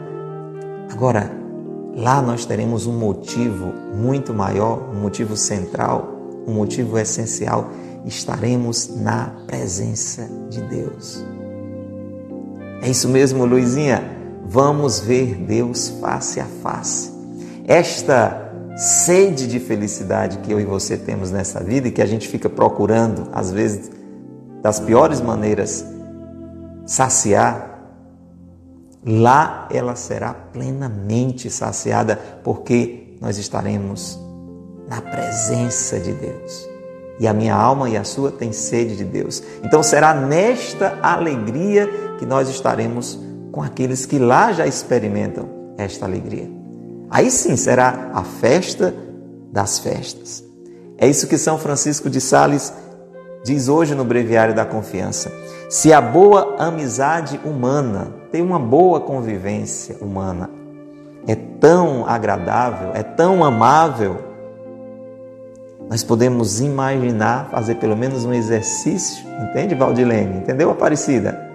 Agora, 0.90 1.30
lá 1.94 2.22
nós 2.22 2.44
teremos 2.44 2.86
um 2.86 2.98
motivo 2.98 3.72
muito 3.94 4.32
maior, 4.32 4.90
um 4.92 5.00
motivo 5.00 5.36
central, 5.36 6.08
um 6.46 6.52
motivo 6.52 6.98
essencial. 6.98 7.70
Estaremos 8.04 8.96
na 8.96 9.32
presença 9.46 10.28
de 10.48 10.60
Deus. 10.62 11.24
É 12.82 12.88
isso 12.88 13.08
mesmo, 13.08 13.44
Luizinha. 13.44 14.16
Vamos 14.44 15.00
ver 15.00 15.34
Deus 15.34 15.88
face 16.00 16.38
a 16.38 16.46
face. 16.62 17.10
Esta 17.66 18.46
sede 18.76 19.48
de 19.48 19.58
felicidade 19.58 20.38
que 20.38 20.52
eu 20.52 20.60
e 20.60 20.64
você 20.64 20.96
temos 20.96 21.30
nessa 21.30 21.64
vida 21.64 21.88
e 21.88 21.90
que 21.90 22.02
a 22.02 22.06
gente 22.06 22.28
fica 22.28 22.48
procurando, 22.48 23.28
às 23.32 23.50
vezes 23.50 23.90
das 24.66 24.80
piores 24.80 25.20
maneiras 25.20 25.86
saciar, 26.84 27.88
lá 29.06 29.68
ela 29.70 29.94
será 29.94 30.34
plenamente 30.34 31.48
saciada, 31.48 32.18
porque 32.42 33.16
nós 33.20 33.38
estaremos 33.38 34.18
na 34.88 35.00
presença 35.00 36.00
de 36.00 36.10
Deus. 36.10 36.68
E 37.20 37.28
a 37.28 37.32
minha 37.32 37.54
alma 37.54 37.88
e 37.88 37.96
a 37.96 38.02
sua 38.02 38.32
têm 38.32 38.50
sede 38.50 38.96
de 38.96 39.04
Deus. 39.04 39.40
Então 39.62 39.84
será 39.84 40.12
nesta 40.12 40.98
alegria 41.00 41.88
que 42.18 42.26
nós 42.26 42.48
estaremos 42.48 43.16
com 43.52 43.62
aqueles 43.62 44.04
que 44.04 44.18
lá 44.18 44.52
já 44.52 44.66
experimentam 44.66 45.48
esta 45.78 46.06
alegria. 46.06 46.50
Aí 47.08 47.30
sim 47.30 47.56
será 47.56 48.10
a 48.12 48.24
festa 48.24 48.92
das 49.52 49.78
festas. 49.78 50.42
É 50.98 51.06
isso 51.06 51.28
que 51.28 51.38
São 51.38 51.56
Francisco 51.56 52.10
de 52.10 52.20
Sales 52.20 52.72
diz 53.46 53.68
hoje 53.68 53.94
no 53.94 54.04
Breviário 54.04 54.54
da 54.54 54.66
Confiança: 54.66 55.32
se 55.70 55.92
a 55.92 56.00
boa 56.00 56.56
amizade 56.58 57.40
humana 57.44 58.08
tem 58.32 58.42
uma 58.42 58.58
boa 58.58 59.00
convivência 59.00 59.96
humana, 60.00 60.50
é 61.26 61.34
tão 61.34 62.06
agradável, 62.06 62.90
é 62.92 63.04
tão 63.04 63.44
amável, 63.44 64.16
nós 65.88 66.02
podemos 66.02 66.60
imaginar 66.60 67.48
fazer 67.48 67.76
pelo 67.76 67.96
menos 67.96 68.24
um 68.24 68.34
exercício, 68.34 69.24
entende, 69.48 69.76
Valdilene? 69.76 70.38
Entendeu, 70.38 70.70
Aparecida? 70.70 71.46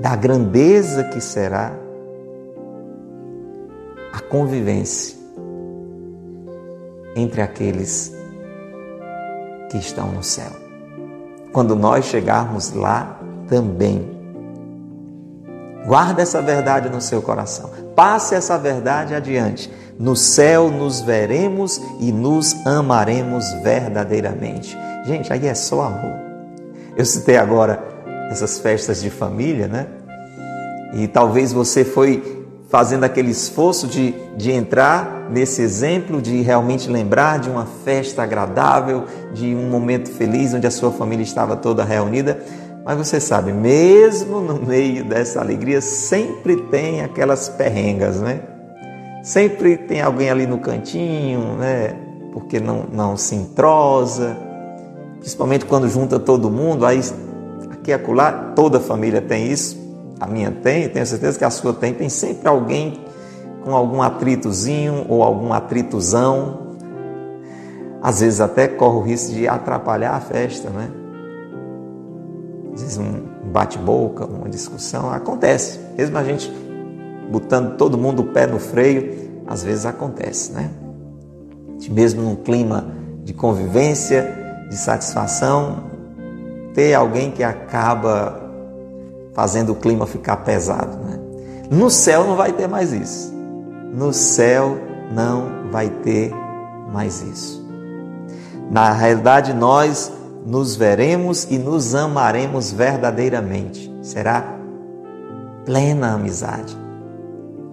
Da 0.00 0.16
grandeza 0.16 1.04
que 1.04 1.20
será 1.20 1.72
a 4.12 4.20
convivência 4.20 5.16
entre 7.14 7.42
aqueles 7.42 8.15
que 9.70 9.78
estão 9.78 10.12
no 10.12 10.22
céu. 10.22 10.50
Quando 11.52 11.74
nós 11.74 12.04
chegarmos 12.04 12.72
lá 12.72 13.18
também. 13.48 14.14
Guarda 15.86 16.22
essa 16.22 16.42
verdade 16.42 16.88
no 16.88 17.00
seu 17.00 17.22
coração. 17.22 17.70
Passe 17.94 18.34
essa 18.34 18.58
verdade 18.58 19.14
adiante. 19.14 19.72
No 19.98 20.14
céu 20.14 20.70
nos 20.70 21.00
veremos 21.00 21.80
e 22.00 22.12
nos 22.12 22.54
amaremos 22.66 23.52
verdadeiramente. 23.62 24.76
Gente, 25.06 25.32
aí 25.32 25.46
é 25.46 25.54
só 25.54 25.82
amor. 25.82 26.16
Eu 26.96 27.04
citei 27.04 27.36
agora 27.36 27.82
essas 28.30 28.58
festas 28.58 29.00
de 29.00 29.08
família, 29.08 29.68
né? 29.68 29.86
E 30.94 31.06
talvez 31.06 31.52
você 31.52 31.84
foi 31.84 32.35
fazendo 32.68 33.04
aquele 33.04 33.30
esforço 33.30 33.86
de, 33.86 34.14
de 34.36 34.50
entrar 34.50 35.28
nesse 35.30 35.62
exemplo, 35.62 36.20
de 36.20 36.42
realmente 36.42 36.90
lembrar 36.90 37.38
de 37.38 37.48
uma 37.48 37.66
festa 37.84 38.22
agradável, 38.22 39.04
de 39.32 39.54
um 39.54 39.68
momento 39.68 40.10
feliz 40.10 40.52
onde 40.52 40.66
a 40.66 40.70
sua 40.70 40.90
família 40.90 41.22
estava 41.22 41.56
toda 41.56 41.84
reunida. 41.84 42.40
Mas 42.84 42.96
você 42.98 43.20
sabe, 43.20 43.52
mesmo 43.52 44.40
no 44.40 44.64
meio 44.64 45.04
dessa 45.04 45.40
alegria, 45.40 45.80
sempre 45.80 46.56
tem 46.56 47.02
aquelas 47.02 47.48
perrengas, 47.48 48.20
né? 48.20 48.40
Sempre 49.22 49.76
tem 49.76 50.00
alguém 50.00 50.30
ali 50.30 50.46
no 50.46 50.58
cantinho, 50.58 51.56
né? 51.58 51.96
Porque 52.32 52.60
não, 52.60 52.84
não 52.92 53.16
se 53.16 53.34
entrosa, 53.34 54.36
principalmente 55.18 55.64
quando 55.64 55.88
junta 55.88 56.18
todo 56.18 56.48
mundo, 56.48 56.86
aí 56.86 57.00
aqui 57.70 57.90
e 57.90 57.94
acolá, 57.94 58.52
toda 58.54 58.78
família 58.78 59.20
tem 59.20 59.50
isso, 59.50 59.76
a 60.20 60.26
minha 60.26 60.50
tem, 60.50 60.88
tenho 60.88 61.06
certeza 61.06 61.38
que 61.38 61.44
a 61.44 61.50
sua 61.50 61.72
tem, 61.72 61.92
tem 61.92 62.08
sempre 62.08 62.48
alguém 62.48 63.04
com 63.64 63.74
algum 63.74 64.00
atritozinho 64.00 65.04
ou 65.08 65.22
algum 65.22 65.52
atritozão, 65.52 66.76
às 68.00 68.20
vezes 68.20 68.40
até 68.40 68.68
corre 68.68 68.96
o 68.96 69.02
risco 69.02 69.32
de 69.32 69.48
atrapalhar 69.48 70.14
a 70.14 70.20
festa, 70.20 70.70
né? 70.70 70.88
Às 72.72 72.82
vezes 72.82 72.98
um 72.98 73.50
bate-boca, 73.50 74.24
uma 74.24 74.48
discussão, 74.48 75.10
acontece, 75.10 75.80
mesmo 75.96 76.16
a 76.16 76.22
gente 76.22 76.52
botando 77.30 77.76
todo 77.76 77.98
mundo 77.98 78.22
o 78.22 78.26
pé 78.26 78.46
no 78.46 78.58
freio, 78.58 79.42
às 79.46 79.64
vezes 79.64 79.84
acontece, 79.84 80.52
né? 80.52 80.70
Mesmo 81.90 82.22
num 82.22 82.36
clima 82.36 82.86
de 83.24 83.32
convivência, 83.32 84.66
de 84.68 84.76
satisfação, 84.76 85.84
ter 86.74 86.94
alguém 86.94 87.30
que 87.30 87.42
acaba 87.42 88.45
fazendo 89.36 89.70
o 89.70 89.76
clima 89.76 90.04
ficar 90.04 90.38
pesado. 90.38 90.96
Né? 90.96 91.20
No 91.70 91.88
céu 91.88 92.24
não 92.24 92.34
vai 92.34 92.52
ter 92.52 92.66
mais 92.66 92.92
isso. 92.92 93.32
No 93.94 94.12
céu 94.12 94.76
não 95.14 95.70
vai 95.70 95.88
ter 95.88 96.32
mais 96.92 97.22
isso. 97.22 97.64
Na 98.68 98.90
realidade, 98.90 99.52
nós 99.52 100.10
nos 100.44 100.74
veremos 100.74 101.46
e 101.48 101.56
nos 101.56 101.94
amaremos 101.94 102.72
verdadeiramente. 102.72 103.94
Será 104.02 104.56
plena 105.64 106.14
amizade 106.14 106.86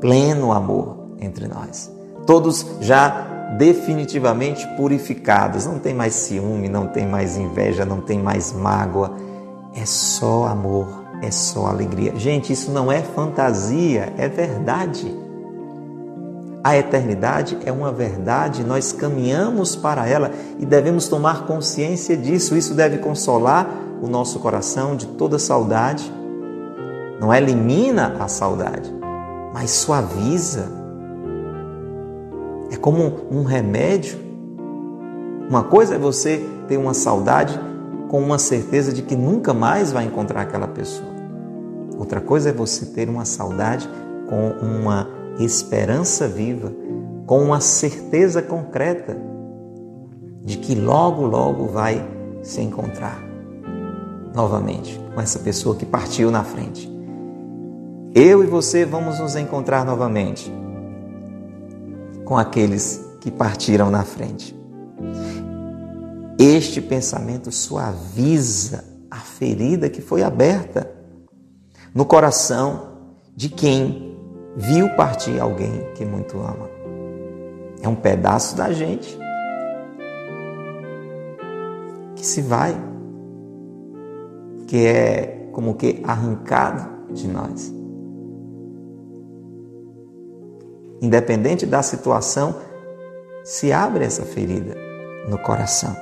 pleno 0.03 0.51
amor 0.51 1.15
entre 1.21 1.47
nós. 1.47 1.89
Todos 2.27 2.65
já 2.81 3.55
definitivamente 3.57 4.67
purificados, 4.75 5.65
não 5.65 5.79
tem 5.79 5.93
mais 5.93 6.13
ciúme, 6.13 6.67
não 6.67 6.87
tem 6.87 7.07
mais 7.07 7.37
inveja, 7.37 7.85
não 7.85 8.01
tem 8.01 8.19
mais 8.19 8.51
mágoa, 8.51 9.15
é 9.73 9.85
só 9.85 10.45
amor, 10.47 11.02
é 11.23 11.31
só 11.31 11.67
alegria. 11.67 12.13
Gente, 12.17 12.51
isso 12.51 12.69
não 12.69 12.91
é 12.91 13.01
fantasia, 13.01 14.11
é 14.17 14.27
verdade. 14.27 15.09
A 16.61 16.77
eternidade 16.77 17.57
é 17.65 17.71
uma 17.71 17.91
verdade, 17.91 18.63
nós 18.63 18.91
caminhamos 18.91 19.75
para 19.75 20.07
ela 20.07 20.31
e 20.59 20.65
devemos 20.65 21.07
tomar 21.07 21.45
consciência 21.45 22.17
disso. 22.17 22.57
Isso 22.57 22.73
deve 22.73 22.97
consolar 22.97 23.67
o 24.01 24.07
nosso 24.07 24.39
coração 24.39 24.97
de 24.97 25.07
toda 25.07 25.39
saudade. 25.39 26.11
Não 27.21 27.33
elimina 27.33 28.17
a 28.19 28.27
saudade, 28.27 28.93
mas 29.53 29.71
suaviza. 29.71 30.67
É 32.69 32.75
como 32.75 33.27
um 33.31 33.43
remédio. 33.43 34.17
Uma 35.49 35.63
coisa 35.63 35.95
é 35.95 35.97
você 35.97 36.45
ter 36.67 36.77
uma 36.77 36.93
saudade 36.93 37.57
com 38.09 38.21
uma 38.21 38.37
certeza 38.37 38.91
de 38.91 39.01
que 39.01 39.15
nunca 39.15 39.53
mais 39.53 39.91
vai 39.91 40.05
encontrar 40.05 40.41
aquela 40.41 40.67
pessoa. 40.67 41.12
Outra 41.97 42.19
coisa 42.21 42.49
é 42.49 42.53
você 42.53 42.87
ter 42.87 43.09
uma 43.09 43.25
saudade 43.25 43.89
com 44.29 44.49
uma 44.65 45.07
esperança 45.39 46.27
viva, 46.27 46.71
com 47.25 47.41
uma 47.41 47.59
certeza 47.59 48.41
concreta 48.41 49.17
de 50.43 50.57
que 50.57 50.75
logo, 50.75 51.25
logo 51.25 51.67
vai 51.67 52.05
se 52.41 52.61
encontrar 52.61 53.21
novamente 54.33 54.99
com 55.13 55.21
essa 55.21 55.39
pessoa 55.39 55.75
que 55.75 55.85
partiu 55.85 56.31
na 56.31 56.43
frente. 56.43 56.91
Eu 58.13 58.43
e 58.43 58.47
você 58.47 58.85
vamos 58.85 59.19
nos 59.19 59.35
encontrar 59.35 59.85
novamente 59.85 60.53
com 62.25 62.37
aqueles 62.37 63.03
que 63.21 63.31
partiram 63.31 63.89
na 63.89 64.03
frente. 64.03 64.55
Este 66.37 66.81
pensamento 66.81 67.51
suaviza 67.51 68.83
a 69.09 69.17
ferida 69.17 69.89
que 69.89 70.01
foi 70.01 70.23
aberta 70.23 71.02
no 71.93 72.05
coração 72.05 72.93
de 73.35 73.49
quem 73.49 74.17
viu 74.55 74.89
partir 74.95 75.39
alguém 75.39 75.91
que 75.95 76.05
muito 76.05 76.37
ama. 76.39 76.69
É 77.81 77.87
um 77.87 77.95
pedaço 77.95 78.55
da 78.55 78.71
gente 78.71 79.17
que 82.15 82.25
se 82.25 82.41
vai, 82.41 82.75
que 84.67 84.85
é 84.85 85.49
como 85.51 85.75
que 85.75 86.01
arrancado 86.05 87.13
de 87.13 87.27
nós. 87.27 87.73
independente 91.03 91.65
da 91.65 91.83
situação, 91.83 92.55
se 93.43 93.73
abre 93.73 94.05
essa 94.05 94.23
ferida 94.23 94.73
no 95.27 95.37
coração. 95.37 95.93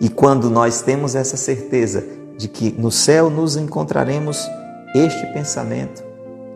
E 0.00 0.08
quando 0.08 0.50
nós 0.50 0.82
temos 0.82 1.14
essa 1.14 1.36
certeza 1.36 2.04
de 2.36 2.48
que 2.48 2.74
no 2.78 2.90
céu 2.90 3.30
nos 3.30 3.56
encontraremos 3.56 4.48
este 4.94 5.26
pensamento, 5.32 6.04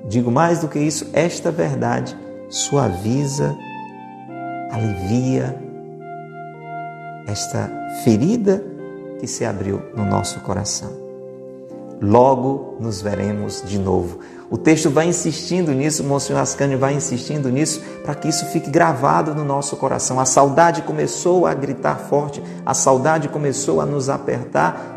digo 0.07 0.31
mais 0.31 0.61
do 0.61 0.69
que 0.69 0.79
isso, 0.79 1.07
esta 1.13 1.51
verdade 1.51 2.17
suaviza, 2.49 3.57
alivia 4.71 5.59
esta 7.27 7.71
ferida 8.03 8.63
que 9.19 9.27
se 9.27 9.45
abriu 9.45 9.83
no 9.95 10.05
nosso 10.05 10.41
coração. 10.41 10.91
Logo 12.03 12.77
nos 12.81 13.03
veremos 13.03 13.63
de 13.65 13.79
novo. 13.79 14.21
O 14.51 14.57
texto 14.57 14.91
vai 14.91 15.07
insistindo 15.07 15.71
nisso, 15.73 16.03
Monsenhor 16.03 16.41
Ascani 16.41 16.75
vai 16.75 16.95
insistindo 16.95 17.51
nisso 17.51 17.81
para 18.03 18.15
que 18.15 18.27
isso 18.27 18.47
fique 18.47 18.71
gravado 18.71 19.35
no 19.35 19.45
nosso 19.45 19.77
coração. 19.77 20.19
A 20.19 20.25
saudade 20.25 20.83
começou 20.83 21.47
a 21.47 21.55
gritar 21.55 21.97
forte, 21.97 22.43
a 22.65 22.75
saudade 22.75 23.29
começou 23.29 23.81
a 23.81 23.87
nos 23.87 24.09
apertar. 24.09 24.90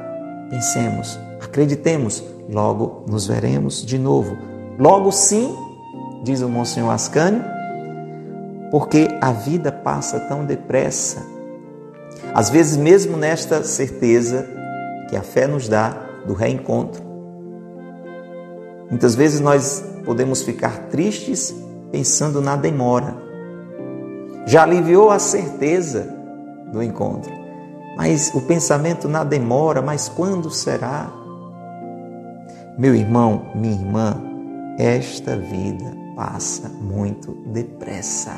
Pensemos, 0.54 1.20
acreditemos, 1.42 2.24
logo 2.48 3.04
nos 3.08 3.26
veremos 3.26 3.84
de 3.84 3.98
novo. 3.98 4.38
Logo 4.78 5.12
sim, 5.12 5.56
diz 6.24 6.42
o 6.42 6.48
Monsenhor 6.48 6.92
Ascani, 6.92 7.42
porque 8.70 9.08
a 9.20 9.32
vida 9.32 9.72
passa 9.72 10.20
tão 10.20 10.46
depressa. 10.46 11.26
Às 12.34 12.52
vezes, 12.52 12.78
mesmo 12.78 13.18
nesta 13.18 13.64
certeza 13.64 14.48
que 15.10 15.16
a 15.16 15.24
fé 15.24 15.48
nos 15.48 15.68
dá 15.68 15.90
do 16.26 16.34
reencontro, 16.34 17.14
Muitas 18.94 19.16
vezes 19.16 19.40
nós 19.40 19.84
podemos 20.06 20.44
ficar 20.44 20.90
tristes 20.92 21.52
pensando 21.92 22.40
na 22.40 22.56
demora. 22.56 23.18
Já 24.46 24.62
aliviou 24.62 25.10
a 25.10 25.18
certeza 25.18 26.16
do 26.72 26.84
encontro, 26.84 27.32
mas 27.96 28.32
o 28.34 28.42
pensamento 28.42 29.08
na 29.08 29.24
demora, 29.24 29.82
mas 29.82 30.10
quando 30.10 30.50
será? 30.50 31.12
Meu 32.78 32.96
irmão, 32.96 33.52
minha 33.54 33.74
irmã, 33.74 34.22
esta 34.78 35.36
vida 35.36 35.94
passa 36.16 36.70
muito 36.70 37.32
depressa. 37.48 38.32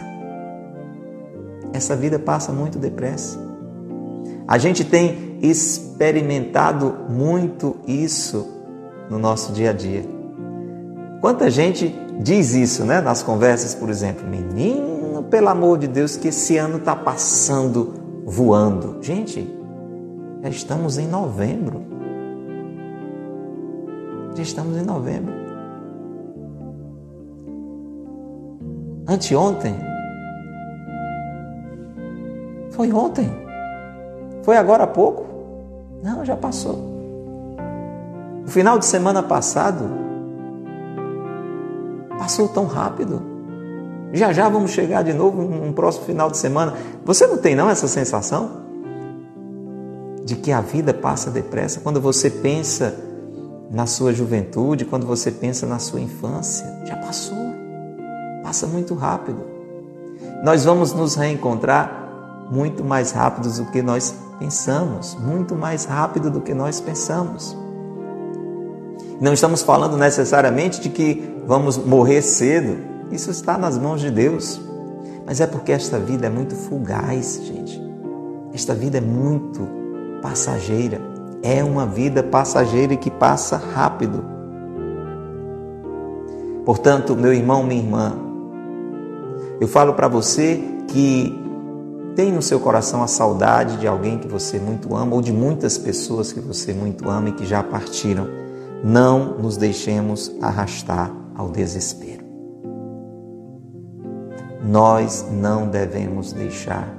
Essa 1.73 1.95
vida 1.95 2.19
passa 2.19 2.51
muito 2.51 2.77
depressa. 2.77 3.39
A 4.47 4.57
gente 4.57 4.83
tem 4.83 5.39
experimentado 5.41 6.95
muito 7.09 7.77
isso 7.87 8.47
no 9.09 9.17
nosso 9.17 9.53
dia 9.53 9.69
a 9.69 9.73
dia. 9.73 10.05
Quanta 11.21 11.49
gente 11.49 11.95
diz 12.19 12.53
isso, 12.53 12.83
né? 12.83 13.01
Nas 13.01 13.23
conversas, 13.23 13.73
por 13.73 13.89
exemplo, 13.89 14.27
menino, 14.27 15.23
pelo 15.23 15.49
amor 15.49 15.77
de 15.77 15.87
Deus, 15.87 16.15
que 16.15 16.27
esse 16.27 16.57
ano 16.57 16.77
está 16.77 16.95
passando 16.95 18.04
voando. 18.25 18.97
Gente, 19.01 19.47
já 20.41 20.49
estamos 20.49 20.97
em 20.97 21.07
novembro. 21.07 21.83
Já 24.35 24.41
estamos 24.41 24.75
em 24.77 24.83
novembro. 24.83 25.33
Anteontem, 29.07 29.75
Foi 32.71 32.91
ontem. 32.91 33.31
Foi 34.43 34.57
agora 34.57 34.83
há 34.83 34.88
pouco. 34.88 35.25
Não, 36.03 36.25
já 36.25 36.35
passou. 36.35 36.75
O 38.45 38.49
final 38.49 38.77
de 38.77 38.85
semana 38.85 39.23
passado 39.23 39.85
passou 42.19 42.49
tão 42.49 42.65
rápido. 42.65 43.35
Já 44.13 44.31
já 44.31 44.47
vamos 44.47 44.71
chegar 44.71 45.03
de 45.03 45.13
novo 45.13 45.41
no 45.41 45.73
próximo 45.73 46.05
final 46.05 46.29
de 46.29 46.37
semana. 46.37 46.73
Você 47.03 47.27
não 47.27 47.37
tem 47.37 47.55
não 47.55 47.69
essa 47.69 47.87
sensação 47.87 48.63
de 50.23 50.35
que 50.35 50.51
a 50.51 50.61
vida 50.61 50.93
passa 50.93 51.29
depressa 51.29 51.79
quando 51.81 52.01
você 52.01 52.29
pensa 52.29 52.95
na 53.69 53.85
sua 53.85 54.13
juventude, 54.13 54.85
quando 54.85 55.05
você 55.05 55.31
pensa 55.31 55.65
na 55.65 55.79
sua 55.79 55.99
infância? 55.99 56.65
Já 56.85 56.95
passou. 56.97 57.37
Passa 58.41 58.65
muito 58.67 58.95
rápido. 58.95 59.39
Nós 60.43 60.65
vamos 60.65 60.93
nos 60.93 61.15
reencontrar 61.15 62.47
muito 62.49 62.83
mais 62.83 63.11
rápidos 63.11 63.57
do 63.57 63.65
que 63.65 63.81
nós 63.81 64.15
pensamos, 64.39 65.17
muito 65.19 65.55
mais 65.55 65.85
rápido 65.85 66.29
do 66.29 66.41
que 66.41 66.53
nós 66.53 66.79
pensamos. 66.79 67.55
Não 69.19 69.33
estamos 69.33 69.61
falando 69.61 69.97
necessariamente 69.97 70.81
de 70.81 70.89
que 70.89 71.35
vamos 71.47 71.77
morrer 71.77 72.21
cedo, 72.21 72.77
isso 73.11 73.31
está 73.31 73.57
nas 73.57 73.77
mãos 73.77 74.01
de 74.01 74.09
Deus, 74.09 74.59
mas 75.25 75.41
é 75.41 75.47
porque 75.47 75.71
esta 75.71 75.99
vida 75.99 76.27
é 76.27 76.29
muito 76.29 76.55
fugaz, 76.55 77.41
gente. 77.43 77.81
Esta 78.53 78.73
vida 78.73 78.97
é 78.97 79.01
muito 79.01 79.67
passageira, 80.21 81.01
é 81.43 81.63
uma 81.63 81.85
vida 81.85 82.23
passageira 82.23 82.93
e 82.93 82.97
que 82.97 83.11
passa 83.11 83.57
rápido. 83.57 84.23
Portanto, 86.65 87.15
meu 87.15 87.33
irmão, 87.33 87.63
minha 87.63 87.81
irmã, 87.81 88.13
eu 89.59 89.67
falo 89.67 89.93
para 89.93 90.07
você 90.07 90.63
que 90.87 91.45
tem 92.15 92.31
no 92.31 92.41
seu 92.41 92.59
coração 92.59 93.03
a 93.03 93.07
saudade 93.07 93.77
de 93.77 93.87
alguém 93.87 94.17
que 94.17 94.27
você 94.27 94.57
muito 94.57 94.95
ama 94.95 95.15
ou 95.15 95.21
de 95.21 95.31
muitas 95.31 95.77
pessoas 95.77 96.31
que 96.31 96.39
você 96.39 96.73
muito 96.73 97.09
ama 97.09 97.29
e 97.29 97.33
que 97.33 97.45
já 97.45 97.61
partiram. 97.61 98.27
Não 98.83 99.37
nos 99.37 99.57
deixemos 99.57 100.31
arrastar 100.41 101.11
ao 101.35 101.49
desespero. 101.49 102.24
Nós 104.67 105.23
não 105.32 105.67
devemos 105.67 106.34
deixar 106.34 106.91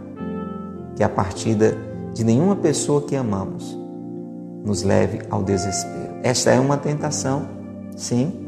que 0.95 1.03
a 1.03 1.09
partida 1.09 1.77
de 2.15 2.23
nenhuma 2.23 2.55
pessoa 2.55 3.03
que 3.03 3.17
amamos 3.17 3.77
nos 4.65 4.85
leve 4.85 5.21
ao 5.29 5.43
desespero. 5.43 6.15
Esta 6.23 6.51
é 6.51 6.61
uma 6.61 6.77
tentação, 6.77 7.49
sim, 7.97 8.47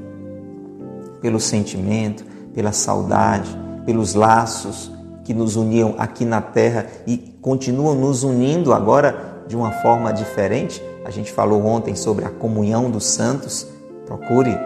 pelo 1.21 1.41
sentimento, 1.41 2.25
pela 2.55 2.71
saudade, 2.71 3.51
pelos 3.85 4.15
laços 4.15 4.93
que 5.25 5.35
nos 5.35 5.57
uniam 5.57 5.97
aqui 5.99 6.25
na 6.25 6.41
terra 6.41 6.87
e 7.05 7.19
continuam 7.43 7.97
nos 7.97 8.23
unindo 8.23 8.73
agora 8.73 9.43
de 9.49 9.57
uma 9.57 9.73
forma 9.73 10.13
diferente. 10.13 10.81
A 11.05 11.11
gente 11.11 11.33
falou 11.33 11.67
ontem 11.67 11.97
sobre 11.97 12.25
a 12.25 12.31
comunhão 12.31 12.89
dos 12.89 13.05
santos. 13.05 13.67
Procure 14.07 14.57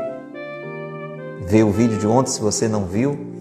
ver 1.46 1.64
o 1.64 1.70
vídeo 1.70 1.98
de 1.98 2.06
ontem 2.06 2.30
se 2.30 2.40
você 2.40 2.68
não 2.68 2.84
viu. 2.84 3.31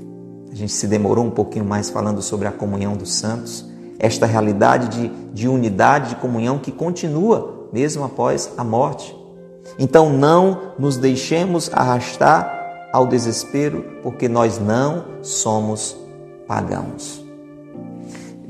A 0.51 0.55
gente 0.55 0.73
se 0.73 0.87
demorou 0.87 1.25
um 1.25 1.31
pouquinho 1.31 1.65
mais 1.65 1.89
falando 1.89 2.21
sobre 2.21 2.47
a 2.47 2.51
comunhão 2.51 2.95
dos 2.97 3.13
santos. 3.13 3.65
Esta 3.97 4.25
realidade 4.25 4.89
de, 4.89 5.07
de 5.33 5.47
unidade, 5.47 6.09
de 6.09 6.15
comunhão 6.17 6.59
que 6.59 6.71
continua 6.71 7.69
mesmo 7.71 8.03
após 8.03 8.51
a 8.57 8.63
morte. 8.63 9.15
Então 9.79 10.09
não 10.09 10.73
nos 10.77 10.97
deixemos 10.97 11.71
arrastar 11.73 12.89
ao 12.91 13.07
desespero, 13.07 13.85
porque 14.03 14.27
nós 14.27 14.59
não 14.59 15.05
somos 15.21 15.95
pagãos. 16.45 17.23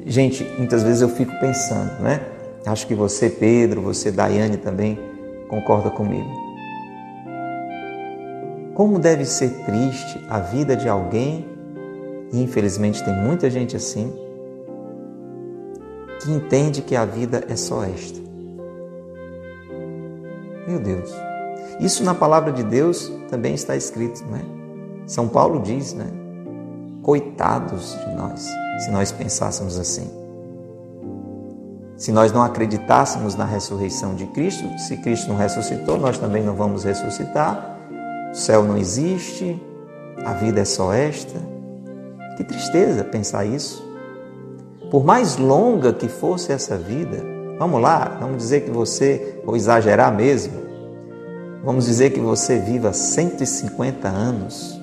Gente, 0.06 0.44
muitas 0.58 0.82
vezes 0.82 1.02
eu 1.02 1.10
fico 1.10 1.32
pensando, 1.40 2.02
né? 2.02 2.22
Acho 2.66 2.88
que 2.88 2.96
você, 2.96 3.30
Pedro, 3.30 3.82
você, 3.82 4.12
Daiane, 4.12 4.58
também 4.58 5.00
concorda 5.48 5.92
comigo. 5.92 6.30
Como 8.74 8.98
deve 8.98 9.26
ser 9.26 9.50
triste 9.64 10.20
a 10.28 10.40
vida 10.40 10.76
de 10.76 10.90
alguém, 10.90 11.46
e 12.32 12.42
infelizmente 12.42 13.04
tem 13.04 13.16
muita 13.16 13.50
gente 13.50 13.76
assim, 13.76 14.14
que 16.22 16.32
entende 16.32 16.82
que 16.82 16.96
a 16.96 17.06
vida 17.06 17.44
é 17.50 17.56
só 17.56 17.84
esta. 17.84 18.20
Meu 20.68 20.80
Deus. 20.80 21.12
Isso 21.80 22.04
na 22.04 22.14
palavra 22.14 22.52
de 22.52 22.64
Deus 22.64 23.12
também 23.30 23.54
está 23.56 23.76
escrito, 23.76 24.24
não 24.30 24.38
é? 24.38 24.42
São 25.08 25.28
Paulo 25.28 25.62
diz, 25.62 25.94
né? 25.94 26.06
Coitados 27.02 27.98
de 28.06 28.14
nós, 28.14 28.48
se 28.80 28.92
nós 28.92 29.12
pensássemos 29.12 29.80
assim. 29.80 30.10
Se 31.98 32.12
nós 32.12 32.32
não 32.32 32.44
acreditássemos 32.44 33.36
na 33.36 33.46
ressurreição 33.46 34.16
de 34.16 34.26
Cristo, 34.28 34.68
se 34.80 34.98
Cristo 34.98 35.30
não 35.30 35.38
ressuscitou, 35.38 36.00
nós 36.00 36.18
também 36.18 36.44
não 36.44 36.56
vamos 36.56 36.84
ressuscitar. 36.84 37.78
O 38.32 38.36
céu 38.36 38.64
não 38.64 38.78
existe, 38.78 39.62
a 40.24 40.34
vida 40.34 40.62
é 40.62 40.66
só 40.66 40.94
esta. 40.94 41.40
Que 42.42 42.46
tristeza 42.48 43.04
pensar 43.04 43.46
isso. 43.46 43.88
Por 44.90 45.06
mais 45.06 45.38
longa 45.38 45.94
que 45.94 46.08
fosse 46.08 46.52
essa 46.52 46.76
vida, 46.76 47.24
vamos 47.60 47.80
lá, 47.80 48.18
vamos 48.20 48.40
dizer 48.40 48.62
que 48.62 48.72
você, 48.72 49.40
vou 49.46 49.56
exagerar 49.56 50.12
mesmo, 50.12 50.54
vamos 51.64 51.86
dizer 51.86 52.10
que 52.10 52.20
você 52.20 52.58
viva 52.58 52.94
150 52.94 54.08
anos. 54.08 54.82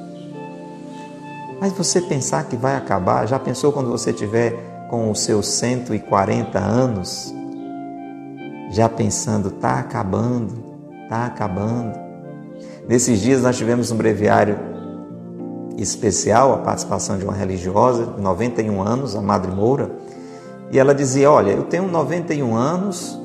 Mas 1.61 1.73
você 1.73 2.01
pensar 2.01 2.45
que 2.45 2.55
vai 2.55 2.77
acabar, 2.77 3.27
já 3.27 3.41
pensou 3.41 3.73
quando 3.73 3.91
você 3.91 4.13
tiver 4.13 4.87
com 4.89 5.11
os 5.11 5.19
seus 5.19 5.49
140 5.49 6.61
anos? 6.61 7.35
Já 8.71 8.89
pensando, 8.89 9.51
tá 9.51 9.81
acabando, 9.81 10.63
tá 11.09 11.27
acabando. 11.27 11.99
Nesses 12.89 13.21
dias 13.21 13.43
nós 13.43 13.57
tivemos 13.57 13.91
um 13.91 13.97
breviário 13.97 14.68
especial, 15.79 16.53
a 16.53 16.59
participação 16.59 17.17
de 17.17 17.25
uma 17.25 17.33
religiosa 17.33 18.07
de 18.07 18.21
91 18.21 18.83
anos, 18.83 19.15
a 19.15 19.23
Madre 19.23 19.51
Moura, 19.51 19.91
e 20.71 20.79
ela 20.79 20.95
dizia: 20.95 21.31
Olha, 21.31 21.53
eu 21.53 21.63
tenho 21.63 21.89
91 21.89 22.55
anos, 22.55 23.19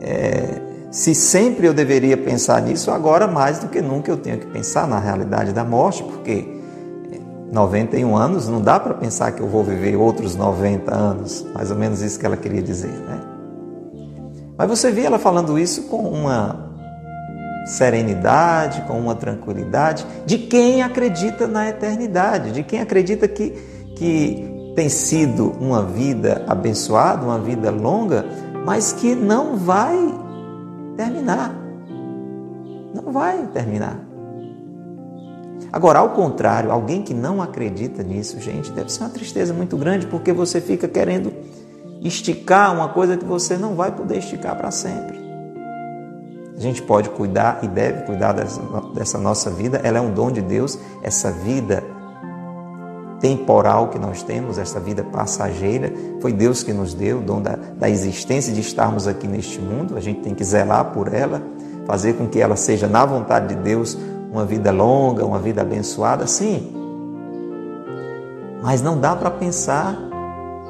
é, 0.00 0.60
se 0.90 1.14
sempre 1.14 1.66
eu 1.66 1.72
deveria 1.72 2.16
pensar 2.16 2.60
nisso, 2.60 2.90
agora 2.90 3.26
mais 3.26 3.58
do 3.58 3.68
que 3.68 3.80
nunca 3.80 4.10
eu 4.10 4.16
tenho 4.16 4.38
que 4.38 4.46
pensar 4.46 4.86
na 4.86 4.98
realidade 4.98 5.52
da 5.52 5.64
morte, 5.64 6.02
porque 6.02 6.56
91 7.52 8.16
anos, 8.16 8.48
não 8.48 8.60
dá 8.60 8.78
para 8.78 8.94
pensar 8.94 9.32
que 9.32 9.40
eu 9.40 9.46
vou 9.46 9.62
viver 9.62 9.96
outros 9.96 10.34
90 10.34 10.94
anos, 10.94 11.46
mais 11.54 11.70
ou 11.70 11.76
menos 11.76 12.02
isso 12.02 12.18
que 12.18 12.26
ela 12.26 12.36
queria 12.36 12.62
dizer, 12.62 12.90
né? 12.90 13.20
Mas 14.58 14.68
você 14.68 14.90
vê 14.90 15.02
ela 15.02 15.18
falando 15.18 15.58
isso 15.58 15.84
com 15.84 15.98
uma 15.98 16.65
serenidade, 17.66 18.82
com 18.82 18.98
uma 18.98 19.16
tranquilidade, 19.16 20.06
de 20.24 20.38
quem 20.38 20.82
acredita 20.82 21.48
na 21.48 21.68
eternidade, 21.68 22.52
de 22.52 22.62
quem 22.62 22.80
acredita 22.80 23.26
que, 23.26 23.50
que 23.96 24.72
tem 24.76 24.88
sido 24.88 25.50
uma 25.60 25.82
vida 25.82 26.44
abençoada, 26.46 27.26
uma 27.26 27.40
vida 27.40 27.70
longa, 27.70 28.24
mas 28.64 28.92
que 28.92 29.14
não 29.16 29.56
vai 29.56 29.96
terminar. 30.96 31.52
Não 32.94 33.12
vai 33.12 33.46
terminar. 33.52 33.98
Agora, 35.72 35.98
ao 35.98 36.10
contrário, 36.10 36.70
alguém 36.70 37.02
que 37.02 37.12
não 37.12 37.42
acredita 37.42 38.02
nisso, 38.02 38.40
gente, 38.40 38.70
deve 38.70 38.92
ser 38.92 39.02
uma 39.02 39.10
tristeza 39.10 39.52
muito 39.52 39.76
grande 39.76 40.06
porque 40.06 40.32
você 40.32 40.60
fica 40.60 40.86
querendo 40.86 41.32
esticar 42.00 42.72
uma 42.72 42.88
coisa 42.90 43.16
que 43.16 43.24
você 43.24 43.56
não 43.56 43.74
vai 43.74 43.90
poder 43.90 44.18
esticar 44.18 44.56
para 44.56 44.70
sempre. 44.70 45.25
A 46.56 46.60
gente 46.60 46.80
pode 46.80 47.10
cuidar 47.10 47.58
e 47.62 47.68
deve 47.68 48.02
cuidar 48.02 48.32
dessa, 48.94 49.18
nossa 49.18 49.50
vida, 49.50 49.80
ela 49.84 49.98
é 49.98 50.00
um 50.00 50.12
dom 50.12 50.30
de 50.30 50.40
Deus, 50.40 50.78
essa 51.02 51.30
vida 51.30 51.84
temporal 53.20 53.88
que 53.88 53.98
nós 53.98 54.22
temos, 54.22 54.56
essa 54.56 54.80
vida 54.80 55.02
passageira, 55.04 55.92
foi 56.20 56.32
Deus 56.32 56.62
que 56.62 56.72
nos 56.72 56.94
deu 56.94 57.18
o 57.18 57.22
dom 57.22 57.42
da, 57.42 57.58
da 57.76 57.90
existência 57.90 58.52
de 58.52 58.60
estarmos 58.60 59.06
aqui 59.06 59.28
neste 59.28 59.60
mundo, 59.60 59.96
a 59.96 60.00
gente 60.00 60.20
tem 60.20 60.34
que 60.34 60.44
zelar 60.44 60.92
por 60.92 61.12
ela, 61.12 61.42
fazer 61.86 62.14
com 62.14 62.26
que 62.26 62.40
ela 62.40 62.56
seja, 62.56 62.86
na 62.86 63.04
vontade 63.04 63.54
de 63.54 63.62
Deus, 63.62 63.96
uma 64.32 64.44
vida 64.44 64.70
longa, 64.70 65.24
uma 65.24 65.38
vida 65.38 65.60
abençoada, 65.60 66.26
sim. 66.26 66.72
Mas 68.62 68.80
não 68.80 68.98
dá 68.98 69.14
para 69.14 69.30
pensar 69.30 69.96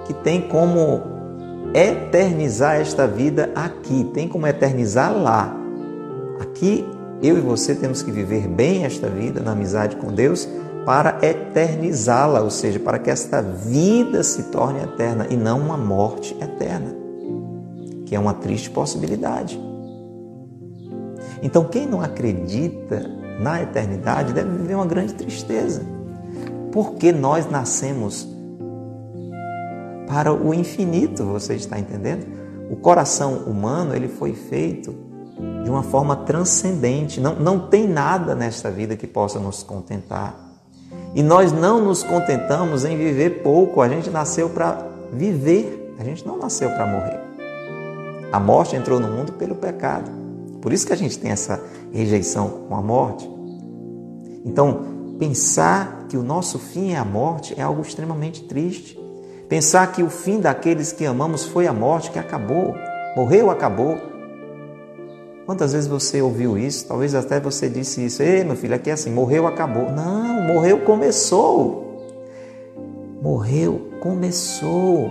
que 0.05 0.13
tem 0.13 0.43
como 0.43 1.03
eternizar 1.75 2.77
esta 2.77 3.07
vida 3.07 3.51
aqui, 3.55 4.05
tem 4.13 4.29
como 4.29 4.47
eternizar 4.47 5.13
lá. 5.17 5.66
Aqui 6.41 6.85
eu 7.23 7.39
e 7.39 7.41
você 7.41 7.75
temos 7.75 8.03
que 8.03 8.11
viver 8.11 8.47
bem 8.47 8.85
esta 8.85 9.09
vida 9.09 9.41
na 9.41 9.53
amizade 9.53 9.97
com 9.97 10.13
Deus 10.13 10.49
para 10.85 11.19
eternizá-la, 11.23 12.41
ou 12.41 12.51
seja, 12.51 12.79
para 12.79 12.99
que 12.99 13.11
esta 13.11 13.43
vida 13.43 14.23
se 14.23 14.45
torne 14.45 14.81
eterna 14.81 15.27
e 15.29 15.37
não 15.37 15.61
uma 15.61 15.77
morte 15.77 16.37
eterna, 16.41 16.95
que 18.05 18.15
é 18.15 18.19
uma 18.19 18.35
triste 18.35 18.71
possibilidade. 18.71 19.59
Então, 21.43 21.65
quem 21.65 21.87
não 21.87 22.01
acredita 22.01 23.03
na 23.41 23.63
eternidade 23.63 24.33
deve 24.33 24.51
viver 24.51 24.75
uma 24.75 24.87
grande 24.87 25.15
tristeza. 25.15 25.83
Porque 26.73 27.13
nós 27.13 27.51
nascemos 27.51 28.29
para 30.07 30.33
o 30.33 30.55
infinito, 30.55 31.25
você 31.25 31.55
está 31.55 31.79
entendendo? 31.79 32.27
O 32.71 32.77
coração 32.77 33.39
humano 33.47 33.95
ele 33.95 34.09
foi 34.09 34.33
feito 34.35 35.06
de 35.67 35.71
uma 35.71 35.83
forma 35.83 36.15
transcendente. 36.15 37.21
Não, 37.21 37.35
não 37.35 37.59
tem 37.59 37.89
nada 37.89 38.37
nesta 38.37 38.71
vida 38.71 38.97
que 38.97 39.05
possa 39.05 39.41
nos 39.41 39.65
contentar. 39.65 40.37
E 41.13 41.25
nós 41.25 41.51
não 41.51 41.85
nos 41.85 42.05
contentamos 42.05 42.85
em 42.85 42.97
viver 42.97 43.43
pouco. 43.43 43.81
A 43.81 43.89
gente 43.89 44.09
nasceu 44.09 44.49
para 44.49 44.87
viver, 45.13 45.93
a 45.99 46.05
gente 46.05 46.25
não 46.25 46.39
nasceu 46.39 46.71
para 46.71 46.87
morrer. 46.87 47.21
A 48.31 48.39
morte 48.39 48.77
entrou 48.77 49.01
no 49.01 49.09
mundo 49.09 49.33
pelo 49.33 49.57
pecado. 49.57 50.09
Por 50.63 50.73
isso 50.73 50.87
que 50.87 50.93
a 50.93 50.97
gente 50.97 51.19
tem 51.19 51.33
essa 51.33 51.61
rejeição 51.93 52.49
com 52.69 52.77
a 52.77 52.81
morte. 52.81 53.29
Então, 54.45 55.17
pensar 55.19 56.07
que 56.09 56.17
o 56.17 56.23
nosso 56.23 56.61
fim 56.61 56.93
é 56.93 56.97
a 56.97 57.05
morte 57.05 57.59
é 57.59 57.63
algo 57.63 57.83
extremamente 57.83 58.45
triste. 58.45 58.97
Pensar 59.49 59.91
que 59.91 60.05
o 60.05 60.11
fim 60.11 60.39
daqueles 60.39 60.93
que 60.93 61.05
amamos 61.05 61.45
foi 61.45 61.67
a 61.67 61.73
morte, 61.73 62.13
que 62.13 62.21
acabou, 62.21 62.73
morreu, 63.17 63.51
acabou. 63.51 63.99
Quantas 65.47 65.73
vezes 65.73 65.89
você 65.89 66.21
ouviu 66.21 66.59
isso? 66.59 66.89
Talvez 66.89 67.15
até 67.15 67.39
você 67.39 67.69
disse 67.69 68.05
isso. 68.05 68.21
Ei, 68.21 68.43
meu 68.43 68.57
filho, 68.57 68.75
aqui 68.75 68.91
é 68.91 68.95
assim, 68.95 69.13
morreu, 69.13 69.47
acabou. 69.47 69.93
Não, 69.93 70.43
morreu, 70.43 70.81
começou. 70.81 72.05
Morreu, 73.23 73.93
começou. 74.01 75.09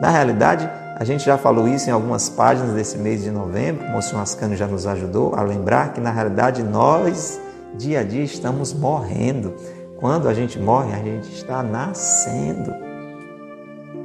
Na 0.00 0.08
realidade, 0.10 0.66
a 0.96 1.04
gente 1.04 1.26
já 1.26 1.36
falou 1.36 1.68
isso 1.68 1.90
em 1.90 1.92
algumas 1.92 2.30
páginas 2.30 2.72
desse 2.72 2.96
mês 2.96 3.22
de 3.22 3.30
novembro, 3.30 3.84
o 3.84 3.90
Monsenhor 3.90 4.22
Ascano 4.22 4.56
já 4.56 4.66
nos 4.66 4.86
ajudou 4.86 5.34
a 5.34 5.42
lembrar 5.42 5.92
que, 5.92 6.00
na 6.00 6.10
realidade, 6.10 6.62
nós, 6.62 7.38
dia 7.76 8.00
a 8.00 8.02
dia, 8.02 8.24
estamos 8.24 8.72
morrendo. 8.72 9.54
Quando 9.98 10.26
a 10.26 10.32
gente 10.32 10.58
morre, 10.58 10.94
a 10.94 11.04
gente 11.04 11.30
está 11.34 11.62
nascendo 11.62 12.74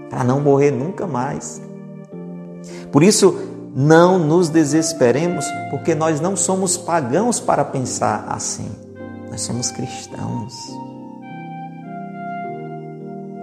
para 0.10 0.26
não 0.26 0.42
morrer 0.42 0.72
nunca 0.72 1.08
mais. 1.08 1.71
Por 2.92 3.04
isso, 3.04 3.36
não 3.74 4.20
nos 4.20 4.50
desesperemos, 4.50 5.46
porque 5.70 5.96
nós 5.96 6.20
não 6.20 6.36
somos 6.36 6.76
pagãos 6.76 7.40
para 7.40 7.64
pensar 7.64 8.26
assim. 8.28 8.70
Nós 9.30 9.42
somos 9.42 9.72
cristãos. 9.72 10.54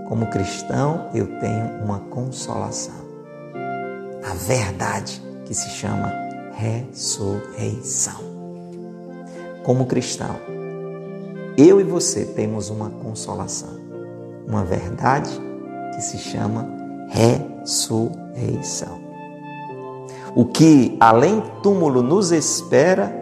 Como 0.07 0.27
cristão, 0.27 1.09
eu 1.15 1.39
tenho 1.39 1.83
uma 1.83 2.01
consolação. 2.01 3.09
A 4.23 4.35
verdade 4.35 5.23
que 5.47 5.55
se 5.55 5.71
chama 5.71 6.13
ressurreição. 6.53 8.21
Como 9.65 9.87
cristão, 9.87 10.37
eu 11.57 11.81
e 11.81 11.85
você 11.85 12.25
temos 12.25 12.69
uma 12.71 12.91
consolação, 12.91 13.79
uma 14.47 14.65
verdade 14.65 15.31
que 15.95 16.01
se 16.03 16.19
chama 16.19 16.69
ressurreição. 17.09 18.98
O 20.35 20.45
que 20.45 20.97
além 21.01 21.43
túmulo 21.63 22.03
nos 22.03 22.33
espera, 22.33 23.15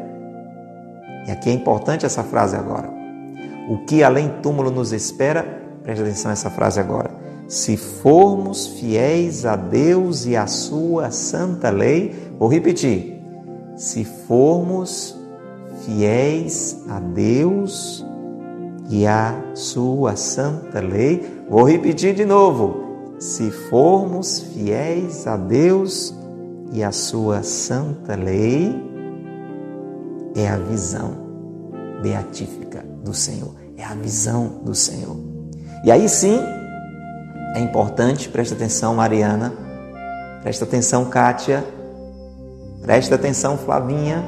e 1.27 1.31
aqui 1.31 1.51
é 1.51 1.53
importante 1.53 2.07
essa 2.07 2.23
frase 2.23 2.57
agora. 2.57 2.91
O 3.69 3.79
que 3.79 4.03
além 4.03 4.29
túmulo 4.43 4.71
nos 4.71 4.93
espera, 4.93 5.43
preste 5.83 6.03
atenção 6.03 6.31
nessa 6.31 6.51
frase 6.51 6.79
agora. 6.79 7.11
Se 7.49 7.77
formos 7.77 8.67
fiéis 8.67 9.47
a 9.47 9.57
Deus 9.57 10.27
e 10.27 10.37
à 10.37 10.47
sua 10.47 11.11
santa 11.11 11.71
lei, 11.71 12.15
vou 12.39 12.49
repetir. 12.49 13.23
Se 13.77 14.05
formos 14.05 15.17
fiéis 15.85 16.85
a 16.89 16.99
Deus 16.99 18.05
e 18.89 19.07
a 19.07 19.35
sua 19.55 20.17
santa 20.17 20.81
lei. 20.81 21.45
Vou 21.49 21.65
repetir 21.65 22.15
de 22.15 22.25
novo. 22.25 23.15
Se 23.19 23.51
formos 23.51 24.41
fiéis 24.41 25.27
a 25.27 25.37
Deus 25.37 26.11
e 26.11 26.26
a 26.85 26.93
sua 26.93 27.43
santa 27.43 28.15
lei, 28.15 28.75
é 30.35 30.49
a 30.49 30.57
visão 30.57 31.13
beatífica 32.03 32.85
do 33.03 33.15
Senhor, 33.15 33.55
é 33.77 33.85
a 33.85 33.95
visão 33.95 34.61
do 34.63 34.75
Senhor. 34.75 35.17
E 35.85 35.91
aí 35.91 36.09
sim, 36.09 36.41
é 37.55 37.61
importante, 37.61 38.29
presta 38.29 38.55
atenção, 38.55 38.95
Mariana, 38.95 39.53
presta 40.43 40.65
atenção, 40.65 41.07
Kátia, 41.07 41.65
presta 42.83 43.15
atenção, 43.15 43.57
Flavinha, 43.57 44.23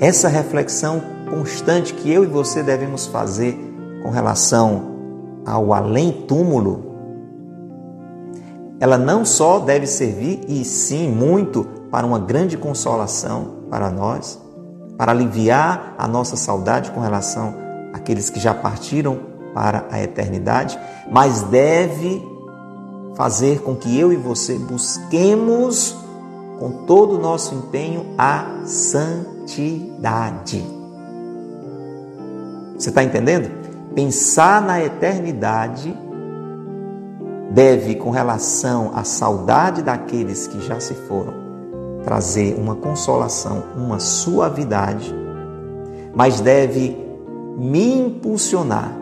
essa 0.00 0.28
reflexão 0.28 1.00
constante 1.28 1.94
que 1.94 2.10
eu 2.10 2.24
e 2.24 2.26
você 2.26 2.62
devemos 2.62 3.06
fazer 3.06 3.58
com 4.02 4.10
relação 4.10 4.96
ao 5.44 5.72
além-túmulo, 5.72 6.87
ela 8.80 8.96
não 8.96 9.24
só 9.24 9.58
deve 9.58 9.86
servir, 9.86 10.40
e 10.46 10.64
sim 10.64 11.08
muito, 11.08 11.64
para 11.90 12.06
uma 12.06 12.18
grande 12.18 12.56
consolação 12.56 13.64
para 13.70 13.90
nós, 13.90 14.38
para 14.96 15.12
aliviar 15.12 15.94
a 15.98 16.06
nossa 16.06 16.36
saudade 16.36 16.90
com 16.90 17.00
relação 17.00 17.54
àqueles 17.92 18.30
que 18.30 18.38
já 18.38 18.54
partiram 18.54 19.18
para 19.54 19.86
a 19.90 20.02
eternidade, 20.02 20.78
mas 21.10 21.42
deve 21.42 22.22
fazer 23.16 23.62
com 23.62 23.74
que 23.74 23.98
eu 23.98 24.12
e 24.12 24.16
você 24.16 24.56
busquemos 24.58 25.96
com 26.58 26.84
todo 26.86 27.16
o 27.16 27.18
nosso 27.20 27.54
empenho 27.54 28.14
a 28.16 28.62
santidade. 28.64 29.98
Você 32.76 32.90
está 32.90 33.02
entendendo? 33.02 33.50
Pensar 33.94 34.62
na 34.62 34.80
eternidade 34.84 35.96
deve, 37.50 37.94
com 37.94 38.10
relação 38.10 38.92
à 38.94 39.04
saudade 39.04 39.82
daqueles 39.82 40.46
que 40.46 40.60
já 40.60 40.78
se 40.80 40.94
foram, 40.94 41.34
trazer 42.04 42.56
uma 42.58 42.74
consolação, 42.74 43.64
uma 43.76 43.98
suavidade, 43.98 45.14
mas 46.14 46.40
deve 46.40 46.96
me 47.56 48.00
impulsionar, 48.00 48.92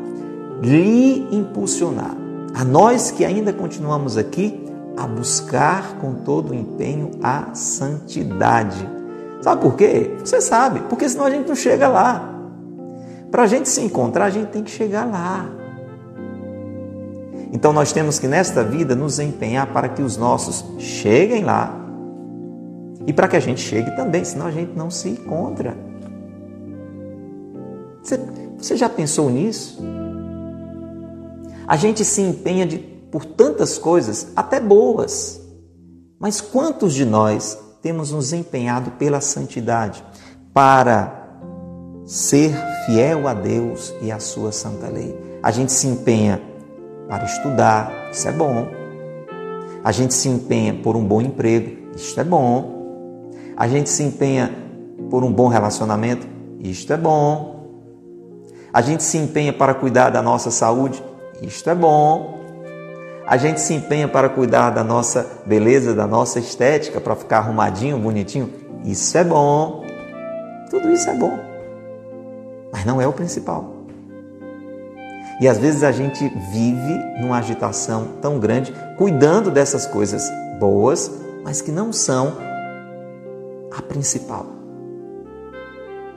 lhe 0.63 1.27
impulsionar, 1.35 2.15
a 2.55 2.65
nós 2.65 3.11
que 3.11 3.25
ainda 3.25 3.53
continuamos 3.53 4.17
aqui, 4.17 4.65
a 4.97 5.07
buscar 5.07 5.99
com 5.99 6.15
todo 6.15 6.51
o 6.51 6.55
empenho 6.55 7.11
a 7.23 7.55
santidade. 7.55 8.89
Sabe 9.43 9.61
por 9.61 9.75
quê? 9.75 10.17
Você 10.25 10.41
sabe, 10.41 10.81
porque 10.89 11.09
senão 11.09 11.27
a 11.27 11.31
gente 11.31 11.47
não 11.47 11.55
chega 11.55 11.87
lá. 11.87 12.33
Para 13.31 13.43
a 13.43 13.47
gente 13.47 13.69
se 13.69 13.83
encontrar, 13.83 14.25
a 14.25 14.31
gente 14.31 14.49
tem 14.49 14.63
que 14.63 14.71
chegar 14.71 15.05
lá. 15.05 15.47
Então 17.57 17.73
nós 17.73 17.91
temos 17.91 18.19
que 18.19 18.29
nesta 18.29 18.63
vida 18.63 18.95
nos 18.95 19.19
empenhar 19.19 19.73
para 19.73 19.89
que 19.89 20.03
os 20.03 20.19
nossos 20.19 20.63
cheguem 20.79 21.43
lá 21.43 21.75
e 23.07 23.15
para 23.15 23.27
que 23.27 23.35
a 23.35 23.41
gente 23.41 23.63
chegue 23.63 23.97
também, 23.97 24.23
senão 24.27 24.45
a 24.45 24.51
gente 24.51 24.77
não 24.77 24.91
se 24.91 25.09
encontra. 25.09 25.75
Você, 28.03 28.21
você 28.59 28.77
já 28.77 28.91
pensou 28.91 29.31
nisso? 29.31 29.83
A 31.67 31.79
gente 31.79 32.05
se 32.05 32.21
empenha 32.21 32.67
de, 32.67 32.77
por 32.77 33.25
tantas 33.25 33.79
coisas, 33.79 34.33
até 34.37 34.61
boas, 34.61 35.41
mas 36.21 36.43
quantos 36.43 36.93
de 36.93 37.07
nós 37.07 37.59
temos 37.81 38.13
nos 38.13 38.35
empenhado 38.35 38.91
pela 38.99 39.23
santidade 39.23 40.05
para 40.53 41.41
ser 42.05 42.53
fiel 42.85 43.27
a 43.27 43.33
Deus 43.33 43.95
e 44.03 44.13
à 44.13 44.21
sua 44.21 44.53
santa 44.53 44.89
lei. 44.89 45.19
A 45.43 45.51
gente 45.51 45.73
se 45.73 45.87
empenha 45.87 46.55
para 47.09 47.25
estudar, 47.25 48.09
isso 48.11 48.29
é 48.29 48.33
bom. 48.33 48.69
A 49.83 49.93
gente 49.93 50.15
se 50.15 50.29
empenha 50.29 50.75
por 50.75 50.97
um 50.97 51.05
bom 51.05 51.21
emprego, 51.21 51.91
isto 51.95 52.21
é 52.21 52.25
bom. 52.25 53.31
A 53.57 53.69
gente 53.69 53.89
se 53.89 54.03
empenha 54.03 54.51
por 55.11 55.25
um 55.25 55.33
bom 55.33 55.49
relacionamento, 55.49 56.27
isto 56.61 56.93
é 56.93 56.97
bom. 56.97 57.55
A 58.73 58.81
gente 58.81 59.03
se 59.03 59.17
empenha 59.17 59.53
para 59.53 59.75
cuidar 59.75 60.11
da 60.11 60.21
nossa 60.21 60.51
saúde, 60.51 61.03
isto 61.41 61.71
é 61.71 61.75
bom. 61.75 62.41
A 63.27 63.37
gente 63.37 63.61
se 63.61 63.75
empenha 63.75 64.07
para 64.07 64.29
cuidar 64.29 64.71
da 64.71 64.85
nossa 64.85 65.41
beleza, 65.47 65.95
da 65.95 66.07
nossa 66.07 66.39
estética, 66.39 67.01
para 67.01 67.17
ficar 67.17 67.39
arrumadinho, 67.39 67.99
bonitinho, 67.99 68.53
isso 68.85 69.17
é 69.17 69.25
bom. 69.25 69.85
Tudo 70.71 70.91
isso 70.91 71.09
é 71.09 71.15
bom 71.15 71.57
mas 72.77 72.85
não 72.85 73.01
é 73.01 73.07
o 73.07 73.13
principal. 73.13 73.76
E 75.41 75.47
às 75.47 75.59
vezes 75.59 75.83
a 75.83 75.93
gente 75.93 76.29
vive 76.51 76.99
numa 77.21 77.39
agitação 77.39 78.09
tão 78.23 78.39
grande, 78.39 78.73
cuidando 78.97 79.51
dessas 79.51 79.87
coisas 79.87 80.31
boas, 80.59 81.11
mas 81.45 81.61
que 81.61 81.71
não 81.71 81.93
são 81.93 82.33
a 83.77 83.83
principal, 83.83 84.47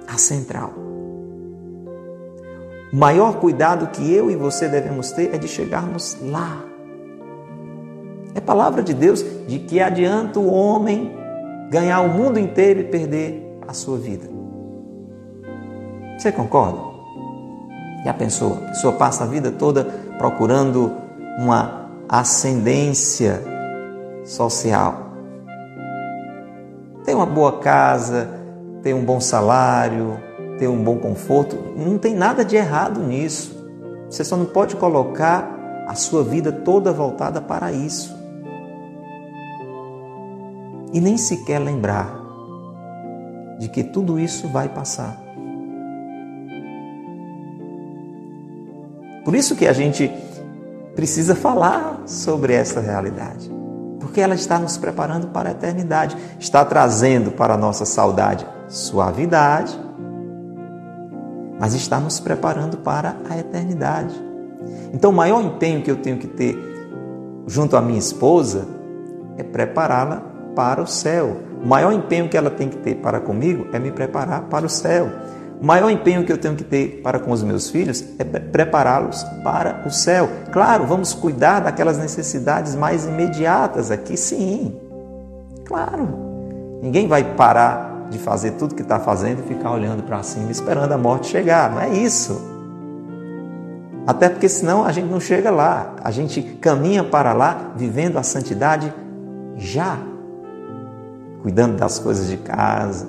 a 0.07 0.17
central. 0.17 0.73
O 2.91 2.95
maior 2.95 3.39
cuidado 3.39 3.87
que 3.87 4.11
eu 4.11 4.31
e 4.31 4.35
você 4.35 4.67
devemos 4.67 5.11
ter 5.11 5.35
é 5.35 5.37
de 5.37 5.47
chegarmos 5.47 6.17
lá. 6.21 6.63
É 8.33 8.39
palavra 8.39 8.81
de 8.81 8.93
Deus 8.93 9.23
de 9.47 9.59
que 9.59 9.79
adianta 9.79 10.39
o 10.39 10.51
homem 10.51 11.11
ganhar 11.69 12.01
o 12.01 12.09
mundo 12.09 12.39
inteiro 12.39 12.79
e 12.79 12.83
perder 12.85 13.59
a 13.67 13.73
sua 13.73 13.97
vida. 13.97 14.27
Você 16.17 16.31
concorda? 16.31 16.88
Já 18.03 18.13
pensou? 18.13 18.59
A 18.65 18.69
pessoa 18.69 18.93
passa 18.93 19.23
a 19.23 19.27
vida 19.27 19.51
toda 19.51 19.83
procurando 20.17 20.91
uma 21.37 21.89
ascendência 22.07 23.41
social. 24.25 25.09
Tem 27.03 27.15
uma 27.15 27.25
boa 27.25 27.59
casa, 27.59 28.29
tem 28.81 28.93
um 28.93 29.03
bom 29.03 29.19
salário, 29.19 30.19
tem 30.57 30.67
um 30.67 30.83
bom 30.83 30.97
conforto, 30.97 31.57
não 31.75 31.97
tem 31.97 32.15
nada 32.15 32.43
de 32.43 32.55
errado 32.55 32.99
nisso. 33.01 33.57
Você 34.09 34.23
só 34.23 34.35
não 34.35 34.45
pode 34.45 34.75
colocar 34.75 35.85
a 35.87 35.95
sua 35.95 36.23
vida 36.23 36.51
toda 36.51 36.91
voltada 36.91 37.41
para 37.41 37.71
isso. 37.71 38.15
E 40.91 40.99
nem 40.99 41.17
sequer 41.17 41.59
lembrar 41.59 42.19
de 43.59 43.69
que 43.69 43.83
tudo 43.83 44.19
isso 44.19 44.47
vai 44.47 44.69
passar. 44.69 45.28
Por 49.23 49.35
isso 49.35 49.55
que 49.55 49.67
a 49.67 49.73
gente 49.73 50.11
precisa 50.95 51.35
falar 51.35 52.03
sobre 52.05 52.53
essa 52.53 52.79
realidade, 52.79 53.49
porque 53.99 54.21
ela 54.21 54.35
está 54.35 54.59
nos 54.59 54.77
preparando 54.77 55.27
para 55.27 55.49
a 55.49 55.51
eternidade, 55.51 56.17
está 56.39 56.63
trazendo 56.65 57.31
para 57.31 57.53
a 57.53 57.57
nossa 57.57 57.85
saudade 57.85 58.45
suavidade, 58.69 59.77
mas 61.59 61.73
está 61.73 61.99
nos 61.99 62.19
preparando 62.19 62.77
para 62.77 63.17
a 63.29 63.37
eternidade. 63.37 64.15
Então, 64.93 65.09
o 65.09 65.13
maior 65.13 65.43
empenho 65.43 65.81
que 65.81 65.91
eu 65.91 65.97
tenho 65.97 66.17
que 66.17 66.27
ter 66.27 66.57
junto 67.47 67.75
à 67.75 67.81
minha 67.81 67.99
esposa 67.99 68.67
é 69.37 69.43
prepará-la 69.43 70.23
para 70.55 70.81
o 70.81 70.87
céu. 70.87 71.37
O 71.63 71.67
maior 71.67 71.91
empenho 71.91 72.29
que 72.29 72.37
ela 72.37 72.49
tem 72.49 72.69
que 72.69 72.77
ter 72.77 72.95
para 72.95 73.19
comigo 73.19 73.67
é 73.73 73.79
me 73.79 73.91
preparar 73.91 74.43
para 74.43 74.65
o 74.65 74.69
céu. 74.69 75.09
O 75.61 75.65
maior 75.65 75.89
empenho 75.89 76.23
que 76.23 76.31
eu 76.31 76.37
tenho 76.37 76.55
que 76.55 76.63
ter 76.63 77.01
para 77.03 77.19
com 77.19 77.31
os 77.31 77.43
meus 77.43 77.69
filhos 77.69 78.03
é 78.17 78.23
prepará-los 78.23 79.23
para 79.43 79.83
o 79.85 79.91
céu. 79.91 80.29
Claro, 80.53 80.85
vamos 80.85 81.13
cuidar 81.13 81.59
daquelas 81.59 81.97
necessidades 81.97 82.75
mais 82.75 83.05
imediatas 83.05 83.91
aqui, 83.91 84.15
sim. 84.15 84.79
Claro. 85.65 86.07
Ninguém 86.81 87.09
vai 87.09 87.35
parar 87.35 88.07
de 88.09 88.17
fazer 88.17 88.51
tudo 88.51 88.73
que 88.73 88.81
está 88.81 88.99
fazendo 88.99 89.41
e 89.43 89.47
ficar 89.53 89.71
olhando 89.71 90.01
para 90.03 90.23
cima 90.23 90.49
esperando 90.49 90.93
a 90.93 90.97
morte 90.97 91.27
chegar. 91.27 91.69
Não 91.71 91.81
é 91.81 91.89
isso. 91.89 92.41
Até 94.07 94.29
porque 94.29 94.47
senão 94.47 94.85
a 94.85 94.93
gente 94.93 95.07
não 95.07 95.19
chega 95.19 95.51
lá. 95.51 95.93
A 96.01 96.09
gente 96.09 96.41
caminha 96.41 97.03
para 97.03 97.33
lá 97.33 97.73
vivendo 97.75 98.17
a 98.17 98.23
santidade 98.23 98.93
já. 99.57 99.97
Cuidando 101.41 101.75
das 101.75 101.99
coisas 101.99 102.27
de 102.27 102.37
casa. 102.37 103.07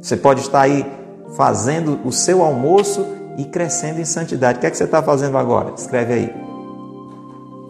Você 0.00 0.16
pode 0.16 0.42
estar 0.42 0.60
aí 0.60 0.86
fazendo 1.34 2.00
o 2.04 2.12
seu 2.12 2.42
almoço 2.42 3.06
e 3.36 3.44
crescendo 3.44 4.00
em 4.00 4.04
santidade. 4.04 4.58
O 4.58 4.60
que 4.60 4.66
é 4.66 4.70
que 4.70 4.76
você 4.76 4.84
está 4.84 5.02
fazendo 5.02 5.36
agora? 5.36 5.72
Escreve 5.76 6.12
aí. 6.12 6.46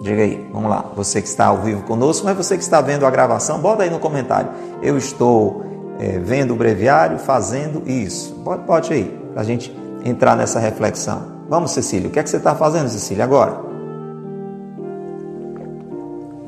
Diga 0.03 0.23
aí, 0.23 0.49
vamos 0.53 0.71
lá. 0.71 0.85
Você 0.95 1.21
que 1.21 1.29
está 1.29 1.47
ao 1.47 1.59
vivo 1.59 1.83
conosco, 1.83 2.25
mas 2.25 2.37
você 2.37 2.57
que 2.57 2.63
está 2.63 2.81
vendo 2.81 3.05
a 3.05 3.11
gravação, 3.11 3.59
bota 3.59 3.83
aí 3.83 3.91
no 3.91 3.99
comentário. 3.99 4.51
Eu 4.83 4.97
estou 4.97 5.65
é, 5.99 6.19
vendo 6.19 6.53
o 6.53 6.57
breviário, 6.57 7.19
fazendo 7.19 7.83
isso. 7.89 8.35
Pode, 8.45 8.65
pode 8.65 8.93
aí, 8.93 9.19
para 9.33 9.43
a 9.43 9.45
gente 9.45 9.77
entrar 10.05 10.37
nessa 10.37 10.61
reflexão. 10.61 11.37
Vamos, 11.49 11.71
Cecília, 11.73 12.09
o 12.09 12.13
que 12.13 12.19
é 12.19 12.23
que 12.23 12.31
você 12.31 12.37
está 12.37 12.55
fazendo, 12.55 12.89
Cecília, 12.89 13.25
agora? 13.25 13.61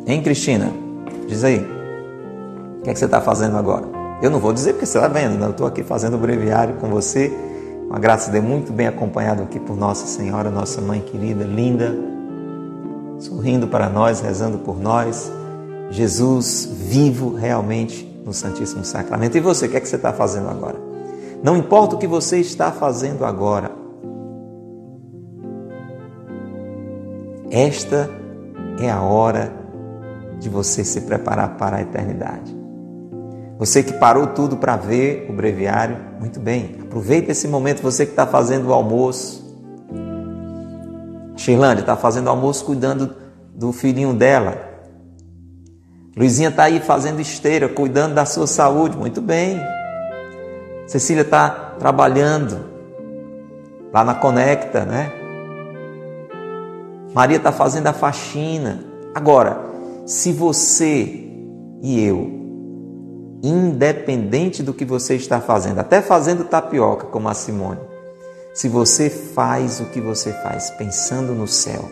Hein, 0.06 0.22
Cristina? 0.22 0.70
Diz 1.26 1.44
aí. 1.44 1.58
O 2.78 2.82
que 2.82 2.90
é 2.90 2.92
que 2.92 2.98
você 2.98 3.06
está 3.06 3.20
fazendo 3.20 3.56
agora? 3.56 3.97
Eu 4.20 4.30
não 4.30 4.40
vou 4.40 4.52
dizer 4.52 4.72
porque 4.72 4.86
você 4.86 4.98
está 4.98 5.08
vendo, 5.08 5.38
né? 5.38 5.46
eu 5.46 5.50
estou 5.50 5.66
aqui 5.66 5.84
fazendo 5.84 6.14
o 6.14 6.18
breviário 6.18 6.74
com 6.76 6.88
você. 6.88 7.32
Uma 7.88 8.00
graça 8.00 8.30
de 8.30 8.40
muito 8.40 8.72
bem 8.72 8.88
acompanhado 8.88 9.42
aqui 9.44 9.60
por 9.60 9.76
Nossa 9.76 10.06
Senhora, 10.06 10.50
nossa 10.50 10.80
mãe 10.80 11.00
querida, 11.00 11.44
linda, 11.44 11.96
sorrindo 13.18 13.68
para 13.68 13.88
nós, 13.88 14.20
rezando 14.20 14.58
por 14.58 14.78
nós. 14.78 15.30
Jesus 15.90 16.68
vivo 16.70 17.34
realmente 17.34 18.04
no 18.26 18.32
Santíssimo 18.32 18.84
Sacramento. 18.84 19.36
E 19.36 19.40
você, 19.40 19.66
o 19.66 19.70
que 19.70 19.76
é 19.76 19.80
que 19.80 19.88
você 19.88 19.96
está 19.96 20.12
fazendo 20.12 20.48
agora? 20.48 20.76
Não 21.42 21.56
importa 21.56 21.94
o 21.94 21.98
que 21.98 22.06
você 22.06 22.38
está 22.38 22.72
fazendo 22.72 23.24
agora, 23.24 23.70
esta 27.50 28.10
é 28.80 28.90
a 28.90 29.00
hora 29.00 29.52
de 30.40 30.48
você 30.48 30.84
se 30.84 31.02
preparar 31.02 31.56
para 31.56 31.76
a 31.76 31.80
eternidade. 31.80 32.57
Você 33.58 33.82
que 33.82 33.92
parou 33.94 34.28
tudo 34.28 34.56
para 34.56 34.76
ver 34.76 35.26
o 35.28 35.32
breviário, 35.32 35.96
muito 36.20 36.38
bem, 36.38 36.76
aproveita 36.80 37.32
esse 37.32 37.48
momento. 37.48 37.82
Você 37.82 38.06
que 38.06 38.12
está 38.12 38.24
fazendo 38.24 38.68
o 38.68 38.72
almoço. 38.72 39.44
Shirlane 41.36 41.80
está 41.80 41.96
fazendo 41.96 42.28
o 42.28 42.30
almoço 42.30 42.64
cuidando 42.64 43.16
do 43.52 43.72
filhinho 43.72 44.14
dela. 44.14 44.56
Luizinha 46.16 46.50
está 46.50 46.64
aí 46.64 46.78
fazendo 46.78 47.20
esteira, 47.20 47.68
cuidando 47.68 48.14
da 48.14 48.24
sua 48.24 48.46
saúde, 48.46 48.96
muito 48.96 49.20
bem. 49.20 49.60
Cecília 50.86 51.22
está 51.22 51.50
trabalhando 51.78 52.58
lá 53.92 54.04
na 54.04 54.14
Conecta, 54.14 54.84
né? 54.84 55.12
Maria 57.12 57.38
está 57.38 57.50
fazendo 57.50 57.88
a 57.88 57.92
faxina. 57.92 58.84
Agora, 59.14 59.60
se 60.06 60.32
você 60.32 61.24
e 61.82 62.04
eu 62.04 62.37
independente 63.42 64.62
do 64.62 64.74
que 64.74 64.84
você 64.84 65.14
está 65.14 65.40
fazendo, 65.40 65.78
até 65.78 66.00
fazendo 66.02 66.44
tapioca, 66.44 67.06
como 67.06 67.28
a 67.28 67.34
Simone. 67.34 67.80
Se 68.54 68.68
você 68.68 69.08
faz 69.08 69.80
o 69.80 69.86
que 69.86 70.00
você 70.00 70.32
faz 70.42 70.70
pensando 70.70 71.34
no 71.34 71.46
céu 71.46 71.88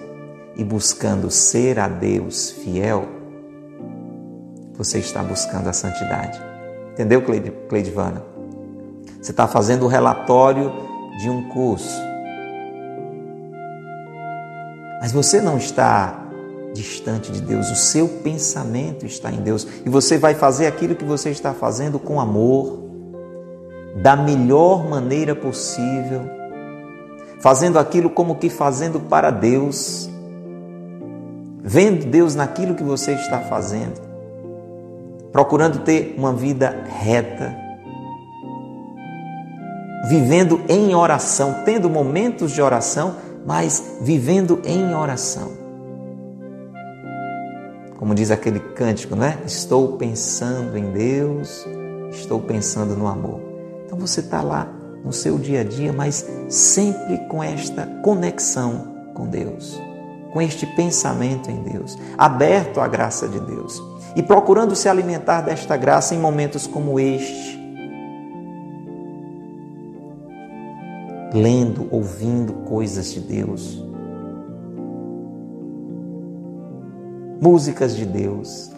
e 0.56 0.64
buscando 0.64 1.30
ser 1.30 1.78
a 1.78 1.86
Deus 1.86 2.50
fiel, 2.50 3.06
você 4.74 4.98
está 4.98 5.22
buscando 5.22 5.68
a 5.68 5.72
santidade. 5.72 6.40
Entendeu, 6.92 7.22
Cleidivana? 7.68 8.22
Você 9.20 9.30
está 9.30 9.46
fazendo 9.46 9.84
o 9.84 9.88
relatório 9.88 10.72
de 11.18 11.30
um 11.30 11.48
curso. 11.48 12.00
Mas 15.00 15.12
você 15.12 15.40
não 15.40 15.56
está 15.56 16.25
distante 16.76 17.32
de 17.32 17.40
Deus, 17.40 17.70
o 17.70 17.76
seu 17.76 18.06
pensamento 18.08 19.06
está 19.06 19.30
em 19.30 19.40
Deus 19.40 19.66
e 19.84 19.88
você 19.88 20.18
vai 20.18 20.34
fazer 20.34 20.66
aquilo 20.66 20.94
que 20.94 21.04
você 21.04 21.30
está 21.30 21.52
fazendo 21.52 21.98
com 21.98 22.20
amor, 22.20 22.84
da 24.02 24.14
melhor 24.14 24.88
maneira 24.88 25.34
possível, 25.34 26.22
fazendo 27.40 27.78
aquilo 27.78 28.10
como 28.10 28.36
que 28.36 28.50
fazendo 28.50 29.00
para 29.00 29.30
Deus, 29.30 30.10
vendo 31.62 32.06
Deus 32.06 32.34
naquilo 32.34 32.74
que 32.74 32.84
você 32.84 33.12
está 33.12 33.40
fazendo, 33.40 34.00
procurando 35.32 35.80
ter 35.80 36.14
uma 36.18 36.32
vida 36.32 36.84
reta, 36.86 37.56
vivendo 40.08 40.60
em 40.68 40.94
oração, 40.94 41.62
tendo 41.64 41.88
momentos 41.88 42.52
de 42.52 42.62
oração, 42.62 43.16
mas 43.46 43.96
vivendo 44.00 44.60
em 44.64 44.94
oração. 44.94 45.65
Como 48.06 48.14
diz 48.14 48.30
aquele 48.30 48.60
cântico, 48.60 49.16
né? 49.16 49.36
Estou 49.44 49.96
pensando 49.96 50.78
em 50.78 50.92
Deus, 50.92 51.66
estou 52.12 52.40
pensando 52.40 52.94
no 52.94 53.08
amor. 53.08 53.40
Então 53.84 53.98
você 53.98 54.20
está 54.20 54.42
lá 54.42 54.72
no 55.04 55.12
seu 55.12 55.36
dia 55.36 55.62
a 55.62 55.64
dia, 55.64 55.92
mas 55.92 56.24
sempre 56.48 57.18
com 57.26 57.42
esta 57.42 57.84
conexão 58.04 58.94
com 59.12 59.26
Deus, 59.26 59.76
com 60.32 60.40
este 60.40 60.66
pensamento 60.66 61.50
em 61.50 61.64
Deus, 61.64 61.98
aberto 62.16 62.80
à 62.80 62.86
graça 62.86 63.26
de 63.26 63.40
Deus 63.40 63.82
e 64.14 64.22
procurando 64.22 64.76
se 64.76 64.88
alimentar 64.88 65.40
desta 65.40 65.76
graça 65.76 66.14
em 66.14 66.18
momentos 66.18 66.64
como 66.64 67.00
este. 67.00 67.58
Lendo, 71.34 71.88
ouvindo 71.90 72.52
coisas 72.68 73.12
de 73.12 73.18
Deus, 73.18 73.84
músicas 77.40 77.94
de 77.94 78.04
Deus, 78.04 78.70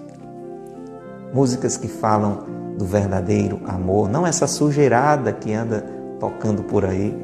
músicas 1.32 1.76
que 1.76 1.88
falam 1.88 2.44
do 2.76 2.84
verdadeiro 2.84 3.60
amor, 3.66 4.08
não 4.08 4.26
essa 4.26 4.46
sujeirada 4.46 5.32
que 5.32 5.52
anda 5.52 5.84
tocando 6.18 6.62
por 6.62 6.84
aí, 6.84 7.16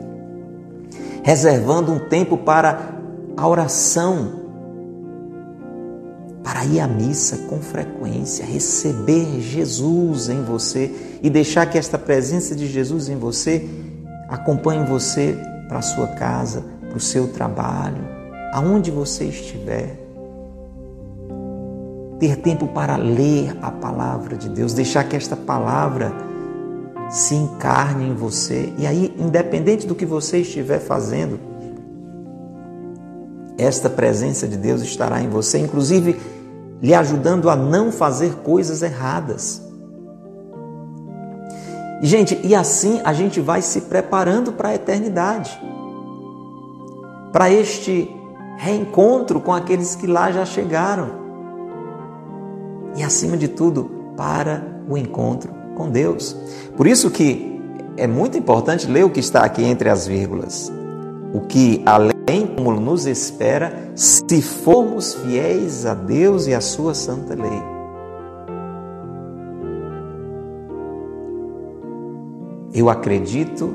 reservando 1.22 1.92
um 1.92 1.98
tempo 1.98 2.36
para 2.36 2.94
a 3.36 3.48
oração, 3.48 4.44
para 6.42 6.64
ir 6.66 6.80
à 6.80 6.86
missa 6.86 7.38
com 7.48 7.58
frequência, 7.60 8.44
receber 8.44 9.40
Jesus 9.40 10.28
em 10.28 10.42
você. 10.42 10.94
E 11.22 11.30
deixar 11.30 11.64
que 11.64 11.78
esta 11.78 11.98
presença 11.98 12.54
de 12.54 12.66
Jesus 12.66 13.08
em 13.08 13.16
você 13.16 13.66
acompanhe 14.28 14.84
você 14.84 15.38
para 15.68 15.78
a 15.78 15.82
sua 15.82 16.08
casa, 16.08 16.62
para 16.86 16.98
o 16.98 17.00
seu 17.00 17.28
trabalho, 17.28 18.04
aonde 18.52 18.90
você 18.90 19.24
estiver 19.24 20.03
ter 22.24 22.36
tempo 22.36 22.66
para 22.66 22.96
ler 22.96 23.54
a 23.60 23.70
palavra 23.70 24.34
de 24.34 24.48
Deus, 24.48 24.72
deixar 24.72 25.04
que 25.04 25.14
esta 25.14 25.36
palavra 25.36 26.10
se 27.10 27.34
encarne 27.34 28.08
em 28.08 28.14
você. 28.14 28.72
E 28.78 28.86
aí, 28.86 29.14
independente 29.18 29.86
do 29.86 29.94
que 29.94 30.06
você 30.06 30.38
estiver 30.38 30.78
fazendo, 30.78 31.38
esta 33.58 33.90
presença 33.90 34.48
de 34.48 34.56
Deus 34.56 34.80
estará 34.80 35.20
em 35.20 35.28
você, 35.28 35.58
inclusive 35.58 36.18
lhe 36.80 36.94
ajudando 36.94 37.50
a 37.50 37.56
não 37.56 37.92
fazer 37.92 38.36
coisas 38.36 38.80
erradas. 38.80 39.60
E, 42.00 42.06
gente, 42.06 42.40
e 42.42 42.54
assim 42.54 43.02
a 43.04 43.12
gente 43.12 43.38
vai 43.38 43.60
se 43.60 43.82
preparando 43.82 44.50
para 44.50 44.70
a 44.70 44.74
eternidade, 44.74 45.60
para 47.30 47.50
este 47.50 48.10
reencontro 48.56 49.40
com 49.40 49.52
aqueles 49.52 49.94
que 49.94 50.06
lá 50.06 50.32
já 50.32 50.46
chegaram. 50.46 51.23
E, 52.96 53.02
acima 53.02 53.36
de 53.36 53.48
tudo, 53.48 53.90
para 54.16 54.62
o 54.88 54.96
encontro 54.96 55.52
com 55.76 55.90
Deus. 55.90 56.36
Por 56.76 56.86
isso 56.86 57.10
que 57.10 57.60
é 57.96 58.06
muito 58.06 58.36
importante 58.36 58.86
ler 58.86 59.04
o 59.04 59.10
que 59.10 59.20
está 59.20 59.44
aqui 59.44 59.62
entre 59.62 59.88
as 59.88 60.06
vírgulas. 60.06 60.72
O 61.32 61.40
que 61.40 61.82
além 61.84 62.46
como 62.56 62.72
nos 62.72 63.06
espera 63.06 63.92
se 63.94 64.40
formos 64.40 65.14
fiéis 65.14 65.84
a 65.86 65.94
Deus 65.94 66.46
e 66.46 66.54
à 66.54 66.60
sua 66.60 66.94
santa 66.94 67.34
lei. 67.34 67.62
Eu 72.72 72.88
acredito, 72.90 73.72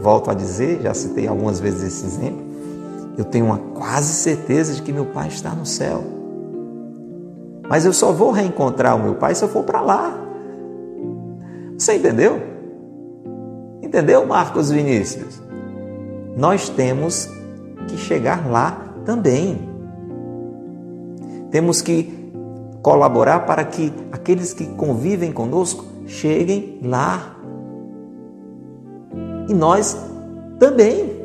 volto 0.00 0.30
a 0.30 0.34
dizer, 0.34 0.80
já 0.82 0.92
citei 0.92 1.28
algumas 1.28 1.60
vezes 1.60 1.82
esse 1.84 2.06
exemplo, 2.06 2.44
eu 3.16 3.24
tenho 3.24 3.46
uma 3.46 3.58
quase 3.58 4.12
certeza 4.12 4.74
de 4.74 4.82
que 4.82 4.92
meu 4.92 5.06
pai 5.06 5.28
está 5.28 5.50
no 5.50 5.64
céu. 5.64 6.19
Mas 7.70 7.86
eu 7.86 7.92
só 7.92 8.10
vou 8.10 8.32
reencontrar 8.32 8.96
o 8.96 8.98
meu 8.98 9.14
pai 9.14 9.32
se 9.32 9.44
eu 9.44 9.48
for 9.48 9.62
para 9.62 9.80
lá. 9.80 10.12
Você 11.78 11.94
entendeu? 11.94 12.42
Entendeu, 13.80 14.26
Marcos 14.26 14.72
Vinícius? 14.72 15.40
Nós 16.36 16.68
temos 16.68 17.28
que 17.86 17.96
chegar 17.96 18.50
lá 18.50 18.92
também. 19.04 19.68
Temos 21.52 21.80
que 21.80 22.32
colaborar 22.82 23.46
para 23.46 23.62
que 23.62 23.92
aqueles 24.10 24.52
que 24.52 24.66
convivem 24.66 25.30
conosco 25.30 25.84
cheguem 26.08 26.80
lá. 26.82 27.36
E 29.48 29.54
nós 29.54 29.96
também. 30.58 31.20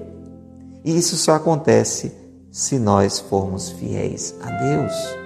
E 0.84 0.96
isso 0.96 1.18
só 1.18 1.34
acontece 1.34 2.14
se 2.52 2.78
nós 2.78 3.20
formos 3.20 3.72
fiéis 3.72 4.36
a 4.44 4.52
Deus 4.52 5.25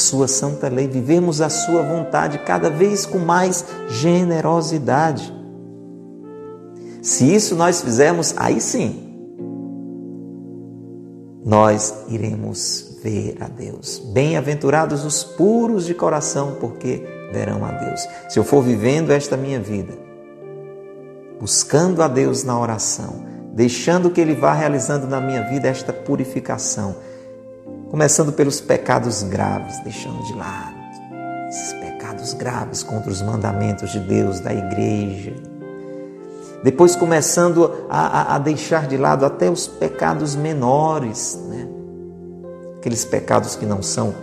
sua 0.00 0.26
santa 0.26 0.68
lei, 0.68 0.88
vivemos 0.88 1.40
a 1.40 1.48
sua 1.48 1.82
vontade 1.82 2.38
cada 2.38 2.68
vez 2.68 3.06
com 3.06 3.18
mais 3.18 3.64
generosidade. 3.88 5.32
Se 7.00 7.32
isso 7.32 7.54
nós 7.54 7.80
fizermos, 7.80 8.34
aí 8.36 8.60
sim, 8.60 9.10
nós 11.44 11.94
iremos 12.08 12.98
ver 13.02 13.36
a 13.40 13.48
Deus. 13.48 13.98
Bem-aventurados 14.12 15.04
os 15.04 15.24
puros 15.24 15.86
de 15.86 15.94
coração, 15.94 16.56
porque 16.60 17.02
verão 17.32 17.64
a 17.64 17.70
Deus. 17.72 18.06
Se 18.28 18.38
eu 18.38 18.44
for 18.44 18.62
vivendo 18.62 19.10
esta 19.10 19.36
minha 19.36 19.60
vida, 19.60 19.94
buscando 21.40 22.02
a 22.02 22.08
Deus 22.08 22.44
na 22.44 22.58
oração, 22.58 23.24
deixando 23.54 24.10
que 24.10 24.20
Ele 24.20 24.34
vá 24.34 24.52
realizando 24.52 25.06
na 25.06 25.20
minha 25.20 25.42
vida 25.48 25.68
esta 25.68 25.92
purificação, 25.92 26.96
Começando 27.90 28.32
pelos 28.32 28.60
pecados 28.60 29.24
graves, 29.24 29.80
deixando 29.80 30.22
de 30.24 30.34
lado 30.34 30.78
esses 31.48 31.72
pecados 31.72 32.32
graves 32.34 32.84
contra 32.84 33.10
os 33.10 33.20
mandamentos 33.20 33.90
de 33.90 33.98
Deus, 33.98 34.38
da 34.38 34.54
igreja. 34.54 35.34
Depois 36.62 36.94
começando 36.94 37.86
a, 37.88 38.06
a, 38.06 38.34
a 38.36 38.38
deixar 38.38 38.86
de 38.86 38.96
lado 38.96 39.26
até 39.26 39.50
os 39.50 39.66
pecados 39.66 40.36
menores, 40.36 41.36
né? 41.48 41.66
aqueles 42.76 43.04
pecados 43.04 43.56
que 43.56 43.66
não 43.66 43.82
são 43.82 44.14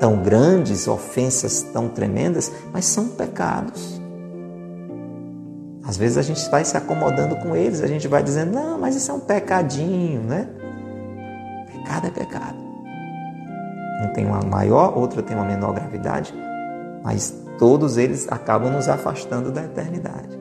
tão 0.00 0.22
grandes, 0.22 0.88
ofensas 0.88 1.62
tão 1.62 1.88
tremendas, 1.88 2.50
mas 2.72 2.86
são 2.86 3.08
pecados. 3.08 4.00
Às 5.86 5.98
vezes 5.98 6.16
a 6.16 6.22
gente 6.22 6.48
vai 6.48 6.64
se 6.64 6.78
acomodando 6.78 7.36
com 7.36 7.54
eles, 7.54 7.82
a 7.82 7.86
gente 7.86 8.08
vai 8.08 8.22
dizendo, 8.22 8.54
não, 8.54 8.78
mas 8.78 8.96
isso 8.96 9.10
é 9.10 9.14
um 9.14 9.20
pecadinho, 9.20 10.22
né? 10.22 10.48
Pecado 11.88 12.06
é 12.06 12.10
pecado. 12.10 12.58
Um 14.02 14.12
tem 14.12 14.26
uma 14.26 14.42
maior, 14.42 14.96
outro 14.96 15.22
tem 15.22 15.34
uma 15.34 15.46
menor 15.46 15.72
gravidade, 15.72 16.34
mas 17.02 17.34
todos 17.58 17.96
eles 17.96 18.30
acabam 18.30 18.70
nos 18.70 18.88
afastando 18.88 19.50
da 19.50 19.64
eternidade. 19.64 20.38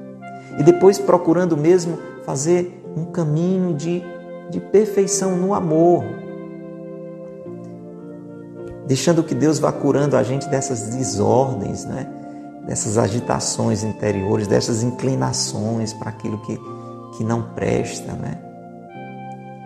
E 0.59 0.63
depois 0.63 0.99
procurando 0.99 1.55
mesmo 1.55 1.97
fazer 2.25 2.83
um 2.97 3.05
caminho 3.05 3.73
de, 3.73 4.03
de 4.49 4.59
perfeição 4.59 5.37
no 5.37 5.53
amor, 5.53 6.03
deixando 8.85 9.23
que 9.23 9.33
Deus 9.33 9.57
vá 9.57 9.71
curando 9.71 10.17
a 10.17 10.23
gente 10.23 10.49
dessas 10.49 10.89
desordens, 10.89 11.85
né? 11.85 12.07
dessas 12.65 12.97
agitações 12.97 13.85
interiores, 13.85 14.47
dessas 14.47 14.83
inclinações 14.83 15.93
para 15.93 16.09
aquilo 16.09 16.39
que, 16.39 16.59
que 17.15 17.23
não 17.23 17.41
presta, 17.41 18.11
né? 18.11 18.46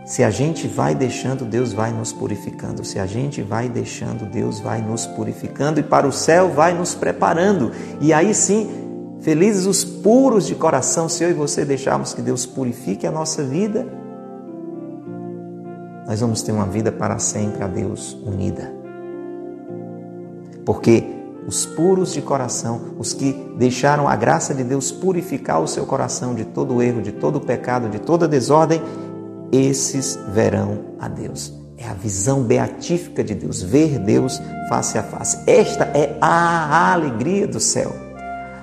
Se 0.04 0.24
a 0.24 0.32
gente 0.32 0.68
vai 0.68 0.96
deixando, 0.96 1.46
Deus 1.46 1.74
vai 1.74 1.92
nos 1.92 2.12
purificando. 2.12 2.84
Se 2.84 3.00
a 3.00 3.06
gente 3.06 3.42
vai 3.42 3.70
deixando, 3.70 4.26
Deus 4.26 4.60
vai 4.60 4.82
nos 4.82 5.06
purificando 5.06 5.80
e 5.80 5.84
para 5.84 6.08
o 6.08 6.12
céu 6.12 6.50
vai 6.50 6.74
nos 6.74 6.96
preparando. 6.96 7.72
E 8.00 8.12
aí 8.12 8.34
sim, 8.34 8.70
felizes 9.22 9.66
os 9.66 9.84
puros 9.84 10.48
de 10.48 10.56
coração, 10.56 11.08
se 11.08 11.24
eu 11.24 11.30
e 11.30 11.34
você 11.34 11.64
deixarmos 11.64 12.14
que 12.14 12.22
Deus 12.22 12.46
purifique 12.46 13.06
a 13.06 13.12
nossa 13.12 13.44
vida, 13.44 13.88
nós 16.08 16.20
vamos 16.20 16.42
ter 16.42 16.52
uma 16.52 16.66
vida 16.66 16.92
para 16.92 17.20
sempre 17.20 17.64
a 17.64 17.68
Deus 17.68 18.14
unida. 18.26 18.74
Porque 20.66 21.06
os 21.48 21.66
puros 21.66 22.14
de 22.14 22.22
coração, 22.22 22.82
os 22.98 23.14
que 23.14 23.34
deixaram 23.58 24.08
a 24.08 24.16
graça 24.16 24.54
de 24.54 24.64
Deus 24.64 24.92
purificar 24.92 25.62
o 25.62 25.68
seu 25.68 25.86
coração 25.86 26.34
de 26.36 26.46
todo 26.46 26.82
erro, 26.82 27.02
de 27.02 27.12
todo 27.12 27.40
pecado, 27.40 27.88
de 27.88 28.00
toda 28.00 28.28
desordem, 28.28 28.82
esses 29.52 30.18
verão 30.30 30.80
a 31.00 31.08
Deus. 31.08 31.54
É 31.78 31.88
a 31.88 31.94
visão 31.94 32.44
beatífica 32.44 33.24
de 33.24 33.34
Deus, 33.34 33.62
ver 33.62 33.98
Deus 34.00 34.40
face 34.70 34.98
a 34.98 35.04
face. 35.04 35.40
Esta 35.48 35.86
é 35.86 36.16
a 36.22 36.94
alegria 36.94 37.48
do 37.48 37.60
céu. 37.60 37.92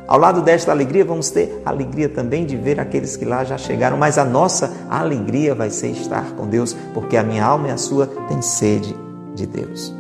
Ao 0.07 0.19
lado 0.19 0.41
desta 0.41 0.71
alegria, 0.71 1.05
vamos 1.05 1.29
ter 1.29 1.61
a 1.67 1.71
alegria 1.71 2.09
também 2.09 2.47
de 2.47 2.57
ver 2.57 2.81
aqueles 2.81 3.17
que 3.17 3.27
lá 3.27 3.45
já 3.45 3.59
chegaram, 3.59 3.99
mas 3.99 4.17
a 4.17 4.25
nossa 4.25 4.73
alegria 4.89 5.55
vai 5.55 5.69
ser 5.69 5.89
estar 5.89 6.33
com 6.35 6.47
Deus, 6.47 6.75
porque 6.95 7.17
a 7.17 7.23
minha 7.23 7.45
alma 7.45 7.69
e 7.69 7.71
a 7.73 7.77
sua 7.77 8.07
têm 8.27 8.41
sede 8.41 8.97
de 9.35 9.47
Deus. 9.47 9.95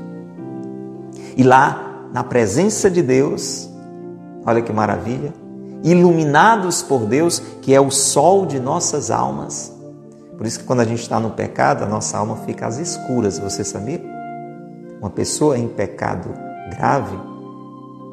E 1.36 1.42
lá, 1.42 2.06
na 2.10 2.24
presença 2.24 2.90
de 2.90 3.02
Deus, 3.02 3.68
olha 4.46 4.62
que 4.62 4.72
maravilha, 4.72 5.34
iluminados 5.84 6.82
por 6.82 7.00
Deus, 7.00 7.42
que 7.60 7.74
é 7.74 7.80
o 7.80 7.90
sol 7.90 8.46
de 8.46 8.58
nossas 8.58 9.10
almas, 9.10 9.77
por 10.38 10.46
isso 10.46 10.60
que 10.60 10.64
quando 10.64 10.80
a 10.80 10.84
gente 10.84 11.02
está 11.02 11.18
no 11.18 11.30
pecado, 11.30 11.82
a 11.82 11.88
nossa 11.88 12.16
alma 12.16 12.36
fica 12.36 12.64
às 12.64 12.78
escuras, 12.78 13.40
você 13.40 13.64
sabia? 13.64 14.00
Uma 15.00 15.10
pessoa 15.10 15.58
em 15.58 15.66
pecado 15.66 16.32
grave, 16.70 17.18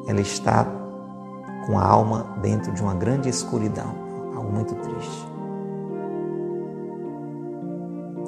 ela 0.08 0.20
está 0.20 0.66
com 1.66 1.78
a 1.78 1.84
alma 1.84 2.36
dentro 2.42 2.72
de 2.72 2.82
uma 2.82 2.94
grande 2.94 3.28
escuridão, 3.28 3.94
algo 4.34 4.52
muito 4.52 4.74
triste. 4.74 5.28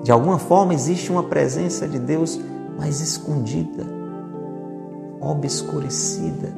De 0.04 0.12
alguma 0.12 0.38
forma 0.38 0.72
existe 0.72 1.10
uma 1.10 1.24
presença 1.24 1.88
de 1.88 1.98
Deus 1.98 2.40
mais 2.78 3.00
escondida, 3.00 3.84
obscurecida, 5.20 6.54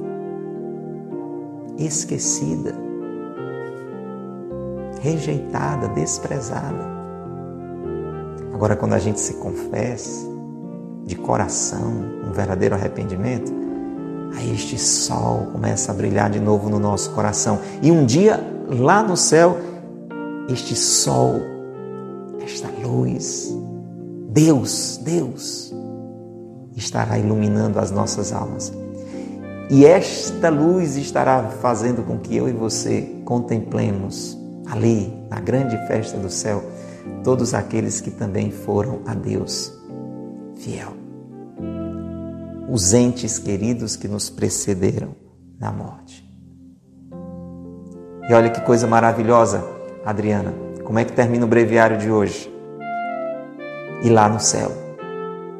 esquecida, 1.78 2.74
rejeitada, 5.00 5.88
desprezada. 5.88 6.99
Agora, 8.60 8.76
quando 8.76 8.92
a 8.92 8.98
gente 8.98 9.18
se 9.18 9.32
confessa 9.36 10.28
de 11.06 11.16
coração, 11.16 11.94
um 12.28 12.30
verdadeiro 12.30 12.74
arrependimento, 12.74 13.50
aí 14.36 14.52
este 14.52 14.78
sol 14.78 15.48
começa 15.50 15.90
a 15.90 15.94
brilhar 15.94 16.28
de 16.28 16.38
novo 16.38 16.68
no 16.68 16.78
nosso 16.78 17.12
coração. 17.12 17.58
E 17.80 17.90
um 17.90 18.04
dia, 18.04 18.38
lá 18.68 19.02
no 19.02 19.16
céu, 19.16 19.56
este 20.46 20.76
sol, 20.76 21.40
esta 22.44 22.68
luz, 22.86 23.50
Deus, 24.28 25.00
Deus, 25.02 25.74
estará 26.76 27.18
iluminando 27.18 27.78
as 27.78 27.90
nossas 27.90 28.30
almas. 28.30 28.70
E 29.70 29.86
esta 29.86 30.50
luz 30.50 30.98
estará 30.98 31.44
fazendo 31.62 32.02
com 32.02 32.18
que 32.18 32.36
eu 32.36 32.46
e 32.46 32.52
você 32.52 33.22
contemplemos 33.24 34.36
ali, 34.66 35.10
na 35.30 35.40
grande 35.40 35.78
festa 35.86 36.18
do 36.18 36.28
céu, 36.28 36.62
todos 37.22 37.54
aqueles 37.54 38.00
que 38.00 38.10
também 38.10 38.50
foram 38.50 39.00
a 39.06 39.14
Deus 39.14 39.72
fiel. 40.56 40.92
Os 42.68 42.94
entes 42.94 43.38
queridos 43.38 43.96
que 43.96 44.06
nos 44.06 44.30
precederam 44.30 45.14
na 45.58 45.72
morte. 45.72 46.28
E 48.28 48.32
olha 48.32 48.50
que 48.50 48.60
coisa 48.60 48.86
maravilhosa, 48.86 49.64
Adriana. 50.04 50.54
Como 50.84 50.98
é 50.98 51.04
que 51.04 51.12
termina 51.12 51.44
o 51.44 51.48
breviário 51.48 51.98
de 51.98 52.10
hoje? 52.10 52.50
e 54.02 54.08
lá 54.08 54.28
no 54.28 54.40
céu. 54.40 54.72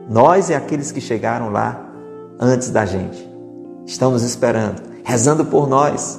Nós 0.08 0.48
e 0.48 0.54
aqueles 0.54 0.90
que 0.90 1.00
chegaram 1.00 1.50
lá 1.50 1.88
antes 2.38 2.70
da 2.70 2.84
gente. 2.84 3.28
Estamos 3.86 4.22
esperando, 4.22 4.82
rezando 5.04 5.44
por 5.44 5.68
nós, 5.68 6.18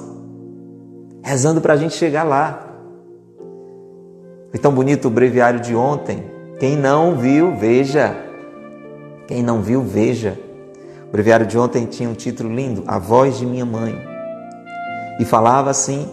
rezando 1.22 1.60
para 1.60 1.74
a 1.74 1.76
gente 1.76 1.94
chegar 1.94 2.22
lá. 2.22 2.68
Foi 4.52 4.60
tão 4.60 4.70
bonito 4.70 5.08
o 5.08 5.10
breviário 5.10 5.60
de 5.60 5.74
ontem. 5.74 6.30
Quem 6.60 6.76
não 6.76 7.16
viu, 7.16 7.56
veja. 7.56 8.14
Quem 9.26 9.42
não 9.42 9.62
viu, 9.62 9.80
veja. 9.80 10.38
O 11.08 11.10
breviário 11.10 11.46
de 11.46 11.56
ontem 11.56 11.86
tinha 11.86 12.06
um 12.06 12.12
título 12.12 12.54
lindo, 12.54 12.84
A 12.86 12.98
Voz 12.98 13.38
de 13.38 13.46
Minha 13.46 13.64
Mãe. 13.64 13.98
E 15.18 15.24
falava 15.24 15.70
assim: 15.70 16.06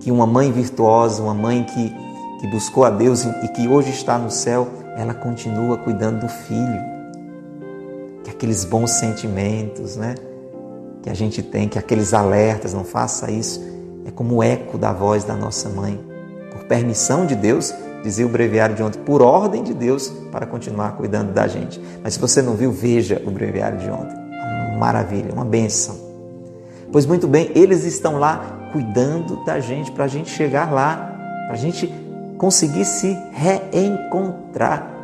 que 0.00 0.10
uma 0.10 0.26
mãe 0.26 0.52
virtuosa, 0.52 1.22
uma 1.22 1.32
mãe 1.32 1.64
que, 1.64 1.90
que 2.38 2.46
buscou 2.48 2.84
a 2.84 2.90
Deus 2.90 3.24
e 3.24 3.48
que 3.48 3.66
hoje 3.66 3.88
está 3.88 4.18
no 4.18 4.30
céu, 4.30 4.68
ela 4.94 5.14
continua 5.14 5.78
cuidando 5.78 6.20
do 6.20 6.28
filho. 6.28 6.82
Que 8.24 8.30
aqueles 8.30 8.62
bons 8.66 8.90
sentimentos, 8.90 9.96
né? 9.96 10.16
Que 11.02 11.08
a 11.08 11.14
gente 11.14 11.42
tem, 11.42 11.66
que 11.66 11.78
aqueles 11.78 12.12
alertas, 12.12 12.74
não 12.74 12.84
faça 12.84 13.30
isso, 13.30 13.58
é 14.04 14.10
como 14.10 14.36
o 14.36 14.42
eco 14.42 14.76
da 14.76 14.92
voz 14.92 15.24
da 15.24 15.34
nossa 15.34 15.70
mãe. 15.70 16.09
Permissão 16.70 17.26
de 17.26 17.34
Deus, 17.34 17.74
dizia 18.00 18.24
o 18.24 18.28
breviário 18.28 18.76
de 18.76 18.82
ontem, 18.84 19.00
por 19.00 19.20
ordem 19.22 19.64
de 19.64 19.74
Deus, 19.74 20.08
para 20.30 20.46
continuar 20.46 20.92
cuidando 20.92 21.32
da 21.32 21.48
gente. 21.48 21.82
Mas 22.00 22.14
se 22.14 22.20
você 22.20 22.40
não 22.40 22.54
viu, 22.54 22.70
veja 22.70 23.20
o 23.26 23.30
breviário 23.32 23.76
de 23.76 23.90
ontem. 23.90 24.16
Uma 24.16 24.78
maravilha, 24.78 25.32
uma 25.32 25.44
benção. 25.44 25.98
Pois 26.92 27.06
muito 27.06 27.26
bem, 27.26 27.50
eles 27.56 27.82
estão 27.82 28.20
lá 28.20 28.70
cuidando 28.72 29.44
da 29.44 29.58
gente, 29.58 29.90
para 29.90 30.04
a 30.04 30.08
gente 30.08 30.30
chegar 30.30 30.72
lá, 30.72 31.12
para 31.46 31.54
a 31.54 31.58
gente 31.58 31.92
conseguir 32.38 32.84
se 32.84 33.18
reencontrar. 33.32 34.94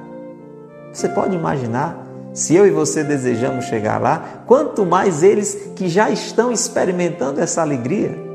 Você 0.93 1.09
pode 1.09 1.35
imaginar, 1.35 2.07
se 2.33 2.55
eu 2.55 2.65
e 2.65 2.71
você 2.71 3.03
desejamos 3.03 3.65
chegar 3.65 4.01
lá, 4.01 4.45
quanto 4.47 4.87
mais 4.87 5.25
eles 5.25 5.73
que 5.75 5.89
já 5.89 6.11
estão 6.11 6.53
experimentando 6.53 7.41
essa 7.41 7.61
alegria. 7.61 8.26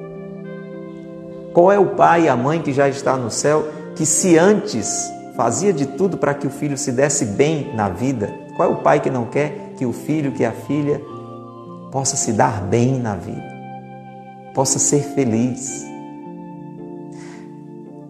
Qual 1.54 1.72
é 1.72 1.80
o 1.80 1.96
pai 1.96 2.24
e 2.24 2.30
a 2.30 2.36
mãe 2.36 2.62
que 2.62 2.72
já 2.74 2.88
está 2.88 3.18
no 3.18 3.30
céu, 3.30 3.68
que 3.96 4.06
se 4.06 4.38
antes 4.38 5.12
fazia 5.36 5.74
de 5.74 5.86
tudo 5.86 6.18
para 6.18 6.34
que 6.34 6.48
o 6.48 6.50
filho 6.50 6.78
se 6.78 6.92
desse 6.92 7.26
bem 7.26 7.74
na 7.76 7.90
vida? 7.90 8.34
Qual 8.56 8.70
é 8.70 8.74
o 8.74 8.78
pai 8.78 9.00
que 9.00 9.10
não 9.10 9.26
quer 9.26 9.74
que 9.78 9.86
o 9.86 9.94
filho, 9.94 10.32
que 10.32 10.46
a 10.46 10.52
filha 10.52 11.02
possa 11.92 12.16
se 12.16 12.34
dar 12.34 12.62
bem 12.62 13.00
na 13.00 13.16
vida? 13.16 13.52
possa 14.54 14.80
ser 14.80 15.02
feliz. 15.02 15.86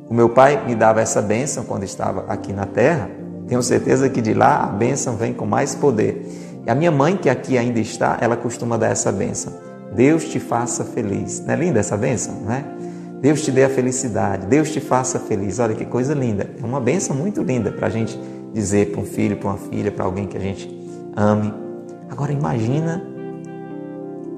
O 0.09 0.13
meu 0.13 0.29
pai 0.29 0.65
me 0.65 0.75
dava 0.75 1.01
essa 1.01 1.21
bênção 1.21 1.63
quando 1.63 1.83
estava 1.83 2.25
aqui 2.27 2.51
na 2.51 2.65
terra. 2.65 3.09
Tenho 3.47 3.61
certeza 3.63 4.09
que 4.09 4.21
de 4.21 4.33
lá 4.33 4.63
a 4.63 4.67
bênção 4.67 5.15
vem 5.15 5.33
com 5.33 5.45
mais 5.45 5.73
poder. 5.75 6.25
E 6.65 6.69
a 6.69 6.75
minha 6.75 6.91
mãe, 6.91 7.17
que 7.17 7.29
aqui 7.29 7.57
ainda 7.57 7.79
está, 7.79 8.17
ela 8.21 8.35
costuma 8.35 8.77
dar 8.77 8.87
essa 8.87 9.11
bênção. 9.11 9.53
Deus 9.93 10.25
te 10.25 10.39
faça 10.39 10.83
feliz. 10.83 11.43
Não 11.45 11.53
é 11.53 11.57
linda 11.57 11.79
essa 11.79 11.97
bênção, 11.97 12.35
não 12.45 12.53
é? 12.53 12.63
Deus 13.22 13.43
te 13.43 13.51
dê 13.51 13.63
a 13.63 13.69
felicidade, 13.69 14.47
Deus 14.47 14.72
te 14.72 14.80
faça 14.80 15.19
feliz. 15.19 15.59
Olha 15.59 15.76
que 15.76 15.86
coisa 15.86 16.13
linda. 16.15 16.49
É 16.61 16.65
uma 16.65 16.82
bênção 16.82 17.15
muito 17.15 17.43
linda 17.43 17.72
para 17.72 17.86
a 17.86 17.89
gente 17.89 18.19
dizer 18.51 18.91
para 18.91 18.99
um 18.99 19.05
filho, 19.05 19.38
para 19.38 19.49
uma 19.49 19.57
filha, 19.57 19.91
para 19.91 20.03
alguém 20.03 20.26
que 20.26 20.36
a 20.36 20.39
gente 20.39 20.67
ame. 21.15 21.53
Agora 22.09 22.34
imagina 22.34 23.03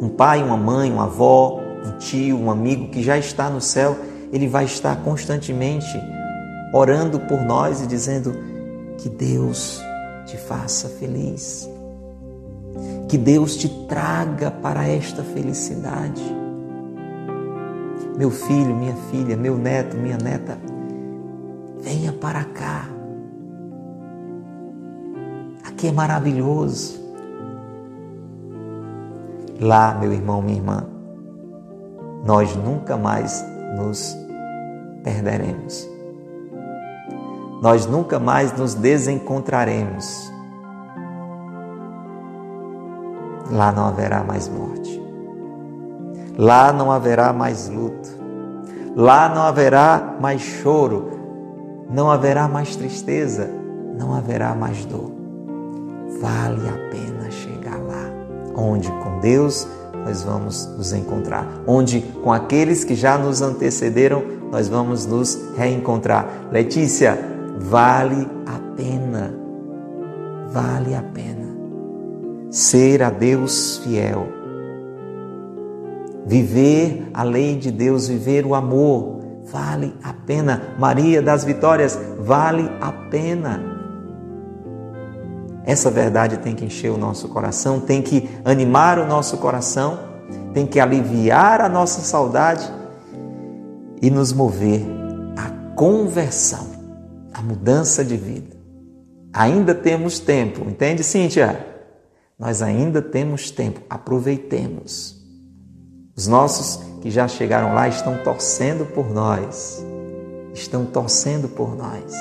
um 0.02 0.10
pai, 0.10 0.44
uma 0.44 0.58
mãe, 0.58 0.92
uma 0.92 1.06
avó, 1.06 1.62
um 1.86 1.98
tio, 1.98 2.38
um 2.38 2.52
amigo 2.52 2.90
que 2.90 3.02
já 3.02 3.18
está 3.18 3.50
no 3.50 3.62
céu, 3.62 3.98
ele 4.34 4.48
vai 4.48 4.66
estar 4.66 4.98
constantemente 4.98 5.98
orando 6.74 7.22
por 7.22 7.42
nós 7.42 7.82
e 7.82 7.88
dizendo 7.88 8.36
que 8.98 9.08
Deus 9.08 9.82
te 10.26 10.36
faça 10.36 10.90
feliz. 10.90 11.70
Que 13.08 13.18
Deus 13.18 13.56
te 13.56 13.70
traga 13.88 14.52
para 14.52 14.88
esta 14.88 15.24
felicidade. 15.24 16.43
Meu 18.18 18.30
filho, 18.30 18.76
minha 18.76 18.96
filha, 19.10 19.36
meu 19.36 19.58
neto, 19.58 19.98
minha 19.98 20.18
neta, 20.18 20.58
venha 21.82 22.14
para 22.14 22.44
cá. 22.44 22.86
Aqui 25.68 25.88
é 25.88 25.92
maravilhoso. 25.92 27.02
Lá, 29.60 29.96
meu 30.00 30.14
irmão, 30.14 30.42
minha 30.42 30.58
irmã, 30.58 30.86
nós 32.24 32.56
nunca 32.56 32.96
mais 32.98 33.44
nos 33.78 34.16
perderemos. 35.04 35.90
Nós 37.62 37.86
nunca 37.86 38.20
mais 38.20 38.56
nos 38.58 38.76
desencontraremos. 38.76 40.32
Lá 43.52 43.72
não 43.72 43.86
haverá 43.88 44.24
mais 44.24 44.48
morte. 44.48 45.03
Lá 46.38 46.74
não 46.74 46.92
haverá 46.92 47.32
mais 47.32 47.70
luto. 47.70 48.10
Lá 48.96 49.30
não 49.30 49.44
haverá 49.44 50.16
mais 50.20 50.42
choro. 50.42 51.12
Não 51.90 52.10
haverá 52.10 52.48
mais 52.48 52.76
tristeza. 52.76 53.50
Não 53.98 54.14
haverá 54.14 54.54
mais 54.56 54.86
dor. 54.86 55.12
Vale 56.22 56.68
a 56.70 56.90
pena 56.90 57.30
chegar 57.30 57.78
lá, 57.80 58.10
onde 58.56 58.90
com 58.90 59.20
Deus 59.20 59.68
nós 60.06 60.24
vamos 60.24 60.66
nos 60.78 60.94
encontrar. 60.94 61.46
Onde 61.68 62.02
com 62.24 62.32
aqueles 62.32 62.84
que 62.84 62.96
já 62.96 63.18
nos 63.18 63.42
antecederam, 63.42 64.24
nós 64.52 64.68
vamos 64.68 65.06
nos 65.06 65.38
reencontrar. 65.58 66.28
Letícia, 66.52 67.18
vale 67.60 68.28
a 68.46 68.76
pena. 68.76 69.34
Vale 70.50 70.96
a 70.96 71.02
pena 71.02 71.34
ser 72.54 73.02
a 73.02 73.10
Deus 73.10 73.80
fiel. 73.80 74.43
Viver 76.26 77.10
a 77.14 77.24
lei 77.24 77.56
de 77.56 77.72
Deus, 77.72 78.08
viver 78.08 78.46
o 78.46 78.56
amor, 78.56 79.20
vale 79.46 79.94
a 80.04 80.14
pena. 80.14 80.76
Maria 80.80 81.22
das 81.22 81.44
Vitórias, 81.44 82.00
vale 82.20 82.70
a 82.80 82.92
pena. 82.92 83.74
Essa 85.66 85.90
verdade 85.90 86.38
tem 86.38 86.56
que 86.56 86.66
encher 86.66 86.92
o 86.92 86.98
nosso 86.98 87.30
coração, 87.30 87.80
tem 87.80 88.02
que 88.02 88.30
animar 88.44 89.00
o 89.00 89.08
nosso 89.08 89.38
coração, 89.38 90.00
tem 90.54 90.66
que 90.66 90.80
aliviar 90.80 91.62
a 91.62 91.70
nossa 91.70 92.02
saudade 92.02 92.70
e 94.02 94.10
nos 94.10 94.34
mover 94.34 94.82
à 95.38 95.76
conversão, 95.76 96.68
à 97.34 97.42
mudança 97.42 98.04
de 98.04 98.18
vida. 98.18 98.58
Ainda 99.32 99.74
temos 99.74 100.20
tempo, 100.20 100.70
entende, 100.70 101.04
Cíntia? 101.04 101.66
Nós 102.38 102.62
ainda 102.62 103.02
temos 103.02 103.50
tempo, 103.50 103.82
aproveitemos. 103.90 105.23
Os 106.16 106.28
nossos 106.28 106.80
que 107.02 107.10
já 107.10 107.28
chegaram 107.28 107.74
lá 107.74 107.88
estão 107.88 108.18
torcendo 108.20 108.86
por 108.86 109.12
nós, 109.12 109.84
estão 110.54 110.86
torcendo 110.86 111.50
por 111.50 111.76
nós. 111.76 112.14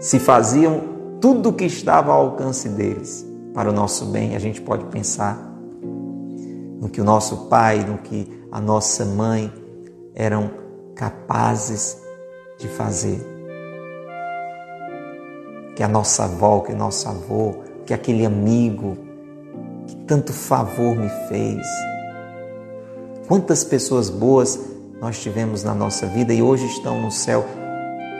Se 0.00 0.18
faziam 0.18 0.82
tudo 1.20 1.50
o 1.50 1.52
que 1.52 1.64
estava 1.64 2.12
ao 2.12 2.26
alcance 2.26 2.68
deles 2.68 3.24
para 3.54 3.70
o 3.70 3.72
nosso 3.72 4.06
bem. 4.06 4.34
A 4.34 4.40
gente 4.40 4.60
pode 4.60 4.84
pensar 4.86 5.38
no 6.80 6.88
que 6.88 7.00
o 7.00 7.04
nosso 7.04 7.46
pai, 7.46 7.78
no 7.84 7.98
que 7.98 8.28
a 8.50 8.60
nossa 8.60 9.04
mãe 9.04 9.52
eram 10.14 10.50
capazes 10.96 11.96
de 12.58 12.66
fazer. 12.66 13.24
Que 15.76 15.82
a 15.82 15.88
nossa 15.88 16.24
avó, 16.24 16.60
que 16.60 16.72
o 16.72 16.76
nosso 16.76 17.08
avô, 17.08 17.54
que 17.86 17.94
aquele 17.94 18.26
amigo 18.26 18.98
tanto 20.06 20.32
favor 20.32 20.96
me 20.96 21.08
fez. 21.28 21.66
Quantas 23.28 23.64
pessoas 23.64 24.10
boas 24.10 24.58
nós 25.00 25.18
tivemos 25.18 25.64
na 25.64 25.74
nossa 25.74 26.06
vida 26.06 26.32
e 26.32 26.42
hoje 26.42 26.66
estão 26.66 27.00
no 27.00 27.10
céu 27.10 27.44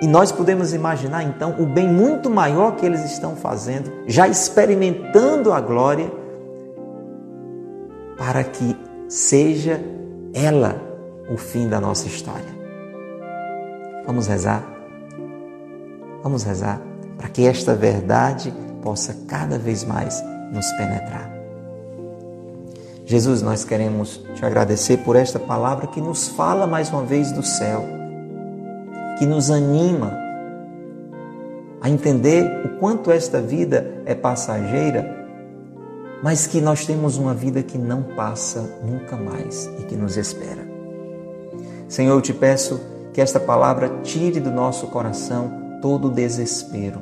e 0.04 0.06
nós 0.06 0.32
podemos 0.32 0.74
imaginar 0.74 1.22
então 1.22 1.54
o 1.58 1.66
bem 1.66 1.88
muito 1.88 2.28
maior 2.28 2.76
que 2.76 2.84
eles 2.84 3.04
estão 3.04 3.36
fazendo, 3.36 3.90
já 4.06 4.28
experimentando 4.28 5.52
a 5.52 5.60
glória, 5.60 6.12
para 8.16 8.44
que 8.44 8.76
seja 9.08 9.80
ela 10.34 10.80
o 11.30 11.36
fim 11.36 11.68
da 11.68 11.80
nossa 11.80 12.06
história. 12.06 12.54
Vamos 14.06 14.26
rezar? 14.26 14.62
Vamos 16.22 16.42
rezar 16.42 16.82
para 17.16 17.28
que 17.28 17.46
esta 17.46 17.74
verdade 17.74 18.52
possa 18.82 19.14
cada 19.26 19.58
vez 19.58 19.84
mais 19.84 20.22
nos 20.52 20.70
penetrar. 20.72 21.33
Jesus, 23.04 23.42
nós 23.42 23.64
queremos 23.64 24.24
te 24.34 24.44
agradecer 24.44 24.98
por 24.98 25.14
esta 25.14 25.38
palavra 25.38 25.86
que 25.86 26.00
nos 26.00 26.28
fala 26.28 26.66
mais 26.66 26.90
uma 26.90 27.02
vez 27.02 27.30
do 27.32 27.42
céu 27.42 27.94
que 29.18 29.26
nos 29.26 29.50
anima 29.50 30.12
a 31.80 31.88
entender 31.88 32.62
o 32.64 32.78
quanto 32.78 33.10
esta 33.10 33.40
vida 33.40 34.02
é 34.06 34.14
passageira, 34.14 35.26
mas 36.22 36.46
que 36.46 36.60
nós 36.60 36.86
temos 36.86 37.16
uma 37.18 37.34
vida 37.34 37.62
que 37.62 37.76
não 37.76 38.02
passa 38.02 38.78
nunca 38.82 39.16
mais 39.16 39.66
e 39.78 39.84
que 39.84 39.94
nos 39.94 40.16
espera. 40.16 40.66
Senhor, 41.86 42.14
eu 42.14 42.22
te 42.22 42.32
peço 42.32 42.80
que 43.12 43.20
esta 43.20 43.38
palavra 43.38 44.00
tire 44.02 44.40
do 44.40 44.50
nosso 44.50 44.86
coração 44.86 45.78
todo 45.82 46.10
desespero. 46.10 47.00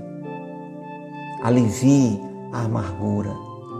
Alivie 1.42 2.20
a 2.52 2.64
amargura, 2.64 3.30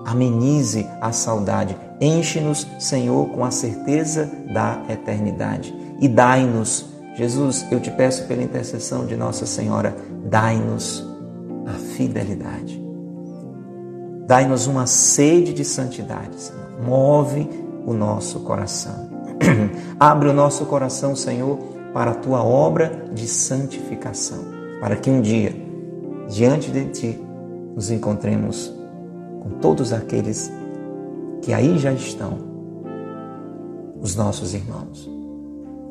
amenize 0.05 0.87
a 1.01 1.13
saudade. 1.13 1.77
Enche-nos, 2.01 2.67
Senhor, 2.79 3.29
com 3.31 3.45
a 3.45 3.51
certeza 3.51 4.31
da 4.53 4.83
eternidade 4.89 5.83
e 6.03 6.09
dai-nos, 6.09 6.87
Jesus, 7.15 7.65
eu 7.71 7.79
te 7.79 7.89
peço 7.89 8.27
pela 8.27 8.43
intercessão 8.43 9.07
de 9.07 9.17
Nossa 9.17 9.47
Senhora, 9.47 9.95
dai-nos 10.25 11.07
a 11.65 11.75
fidelidade. 11.75 12.83
Dai-nos 14.27 14.67
uma 14.67 14.85
sede 14.85 15.53
de 15.53 15.65
santidade, 15.65 16.41
Senhor. 16.41 16.83
Move 16.85 17.49
o 17.87 17.93
nosso 17.93 18.41
coração. 18.41 19.09
Abre 20.01 20.29
o 20.29 20.33
nosso 20.33 20.67
coração, 20.67 21.15
Senhor, 21.15 21.57
para 21.95 22.11
a 22.11 22.15
tua 22.15 22.43
obra 22.43 23.05
de 23.13 23.29
santificação, 23.29 24.45
para 24.81 24.97
que 24.97 25.09
um 25.09 25.21
dia, 25.21 25.55
diante 26.29 26.69
de 26.73 26.87
ti, 26.87 27.25
nos 27.77 27.93
encontremos 27.93 28.75
com 29.43 29.51
todos 29.59 29.93
aqueles 29.93 30.53
que 31.43 31.53
aí 31.53 31.77
já 31.77 31.93
estão, 31.93 32.39
os 34.01 34.15
nossos 34.15 34.55
irmãos, 34.55 35.11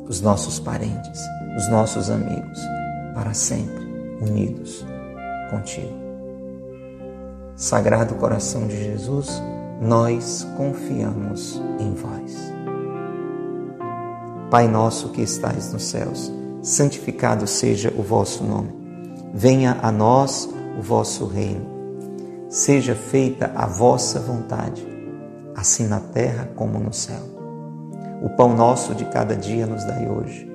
os 0.08 0.22
nossos 0.22 0.58
parentes, 0.58 1.20
os 1.56 1.68
nossos 1.68 2.08
amigos, 2.08 2.58
para 3.14 3.34
sempre 3.34 3.84
unidos 4.22 4.86
contigo. 5.50 5.92
Sagrado 7.54 8.14
coração 8.14 8.66
de 8.66 8.76
Jesus, 8.76 9.42
nós 9.80 10.46
confiamos 10.56 11.60
em 11.78 11.92
vós. 11.92 12.34
Pai 14.50 14.66
nosso 14.66 15.10
que 15.10 15.20
estais 15.20 15.72
nos 15.72 15.84
céus, 15.84 16.32
santificado 16.62 17.46
seja 17.46 17.92
o 17.96 18.02
vosso 18.02 18.42
nome. 18.44 18.70
Venha 19.34 19.78
a 19.82 19.92
nós 19.92 20.48
o 20.78 20.82
vosso 20.82 21.26
reino. 21.26 21.71
Seja 22.52 22.94
feita 22.94 23.50
a 23.56 23.66
vossa 23.66 24.20
vontade, 24.20 24.86
assim 25.56 25.88
na 25.88 25.98
terra 25.98 26.48
como 26.54 26.78
no 26.78 26.92
céu. 26.92 27.22
O 28.22 28.28
pão 28.36 28.54
nosso 28.54 28.94
de 28.94 29.04
cada 29.06 29.34
dia 29.34 29.66
nos 29.66 29.84
dai 29.84 30.08
hoje. 30.08 30.48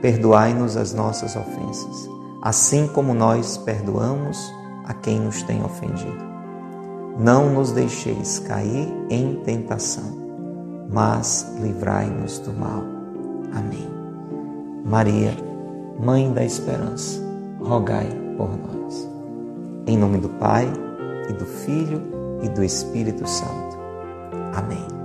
Perdoai-nos 0.00 0.76
as 0.76 0.92
nossas 0.92 1.36
ofensas, 1.36 2.08
assim 2.42 2.88
como 2.88 3.14
nós 3.14 3.56
perdoamos 3.56 4.52
a 4.86 4.92
quem 4.94 5.20
nos 5.20 5.42
tem 5.44 5.62
ofendido 5.62 6.32
não 7.18 7.50
nos 7.50 7.72
deixeis 7.72 8.38
cair 8.38 8.88
em 9.10 9.36
tentação, 9.44 10.16
mas 10.90 11.54
livrai-nos 11.60 12.38
do 12.38 12.52
mal. 12.52 12.82
Amém. 13.54 13.88
Maria, 14.84 15.36
Mãe 16.00 16.32
da 16.32 16.42
Esperança, 16.42 17.20
rogai 17.60 18.08
por 18.36 18.48
nós. 18.48 19.08
Em 19.86 19.96
nome 19.96 20.18
do 20.18 20.28
Pai, 20.30 20.66
e 21.28 21.32
do 21.32 21.46
Filho, 21.46 22.02
e 22.42 22.48
do 22.48 22.62
Espírito 22.62 23.26
Santo. 23.26 23.78
Amém. 24.54 25.01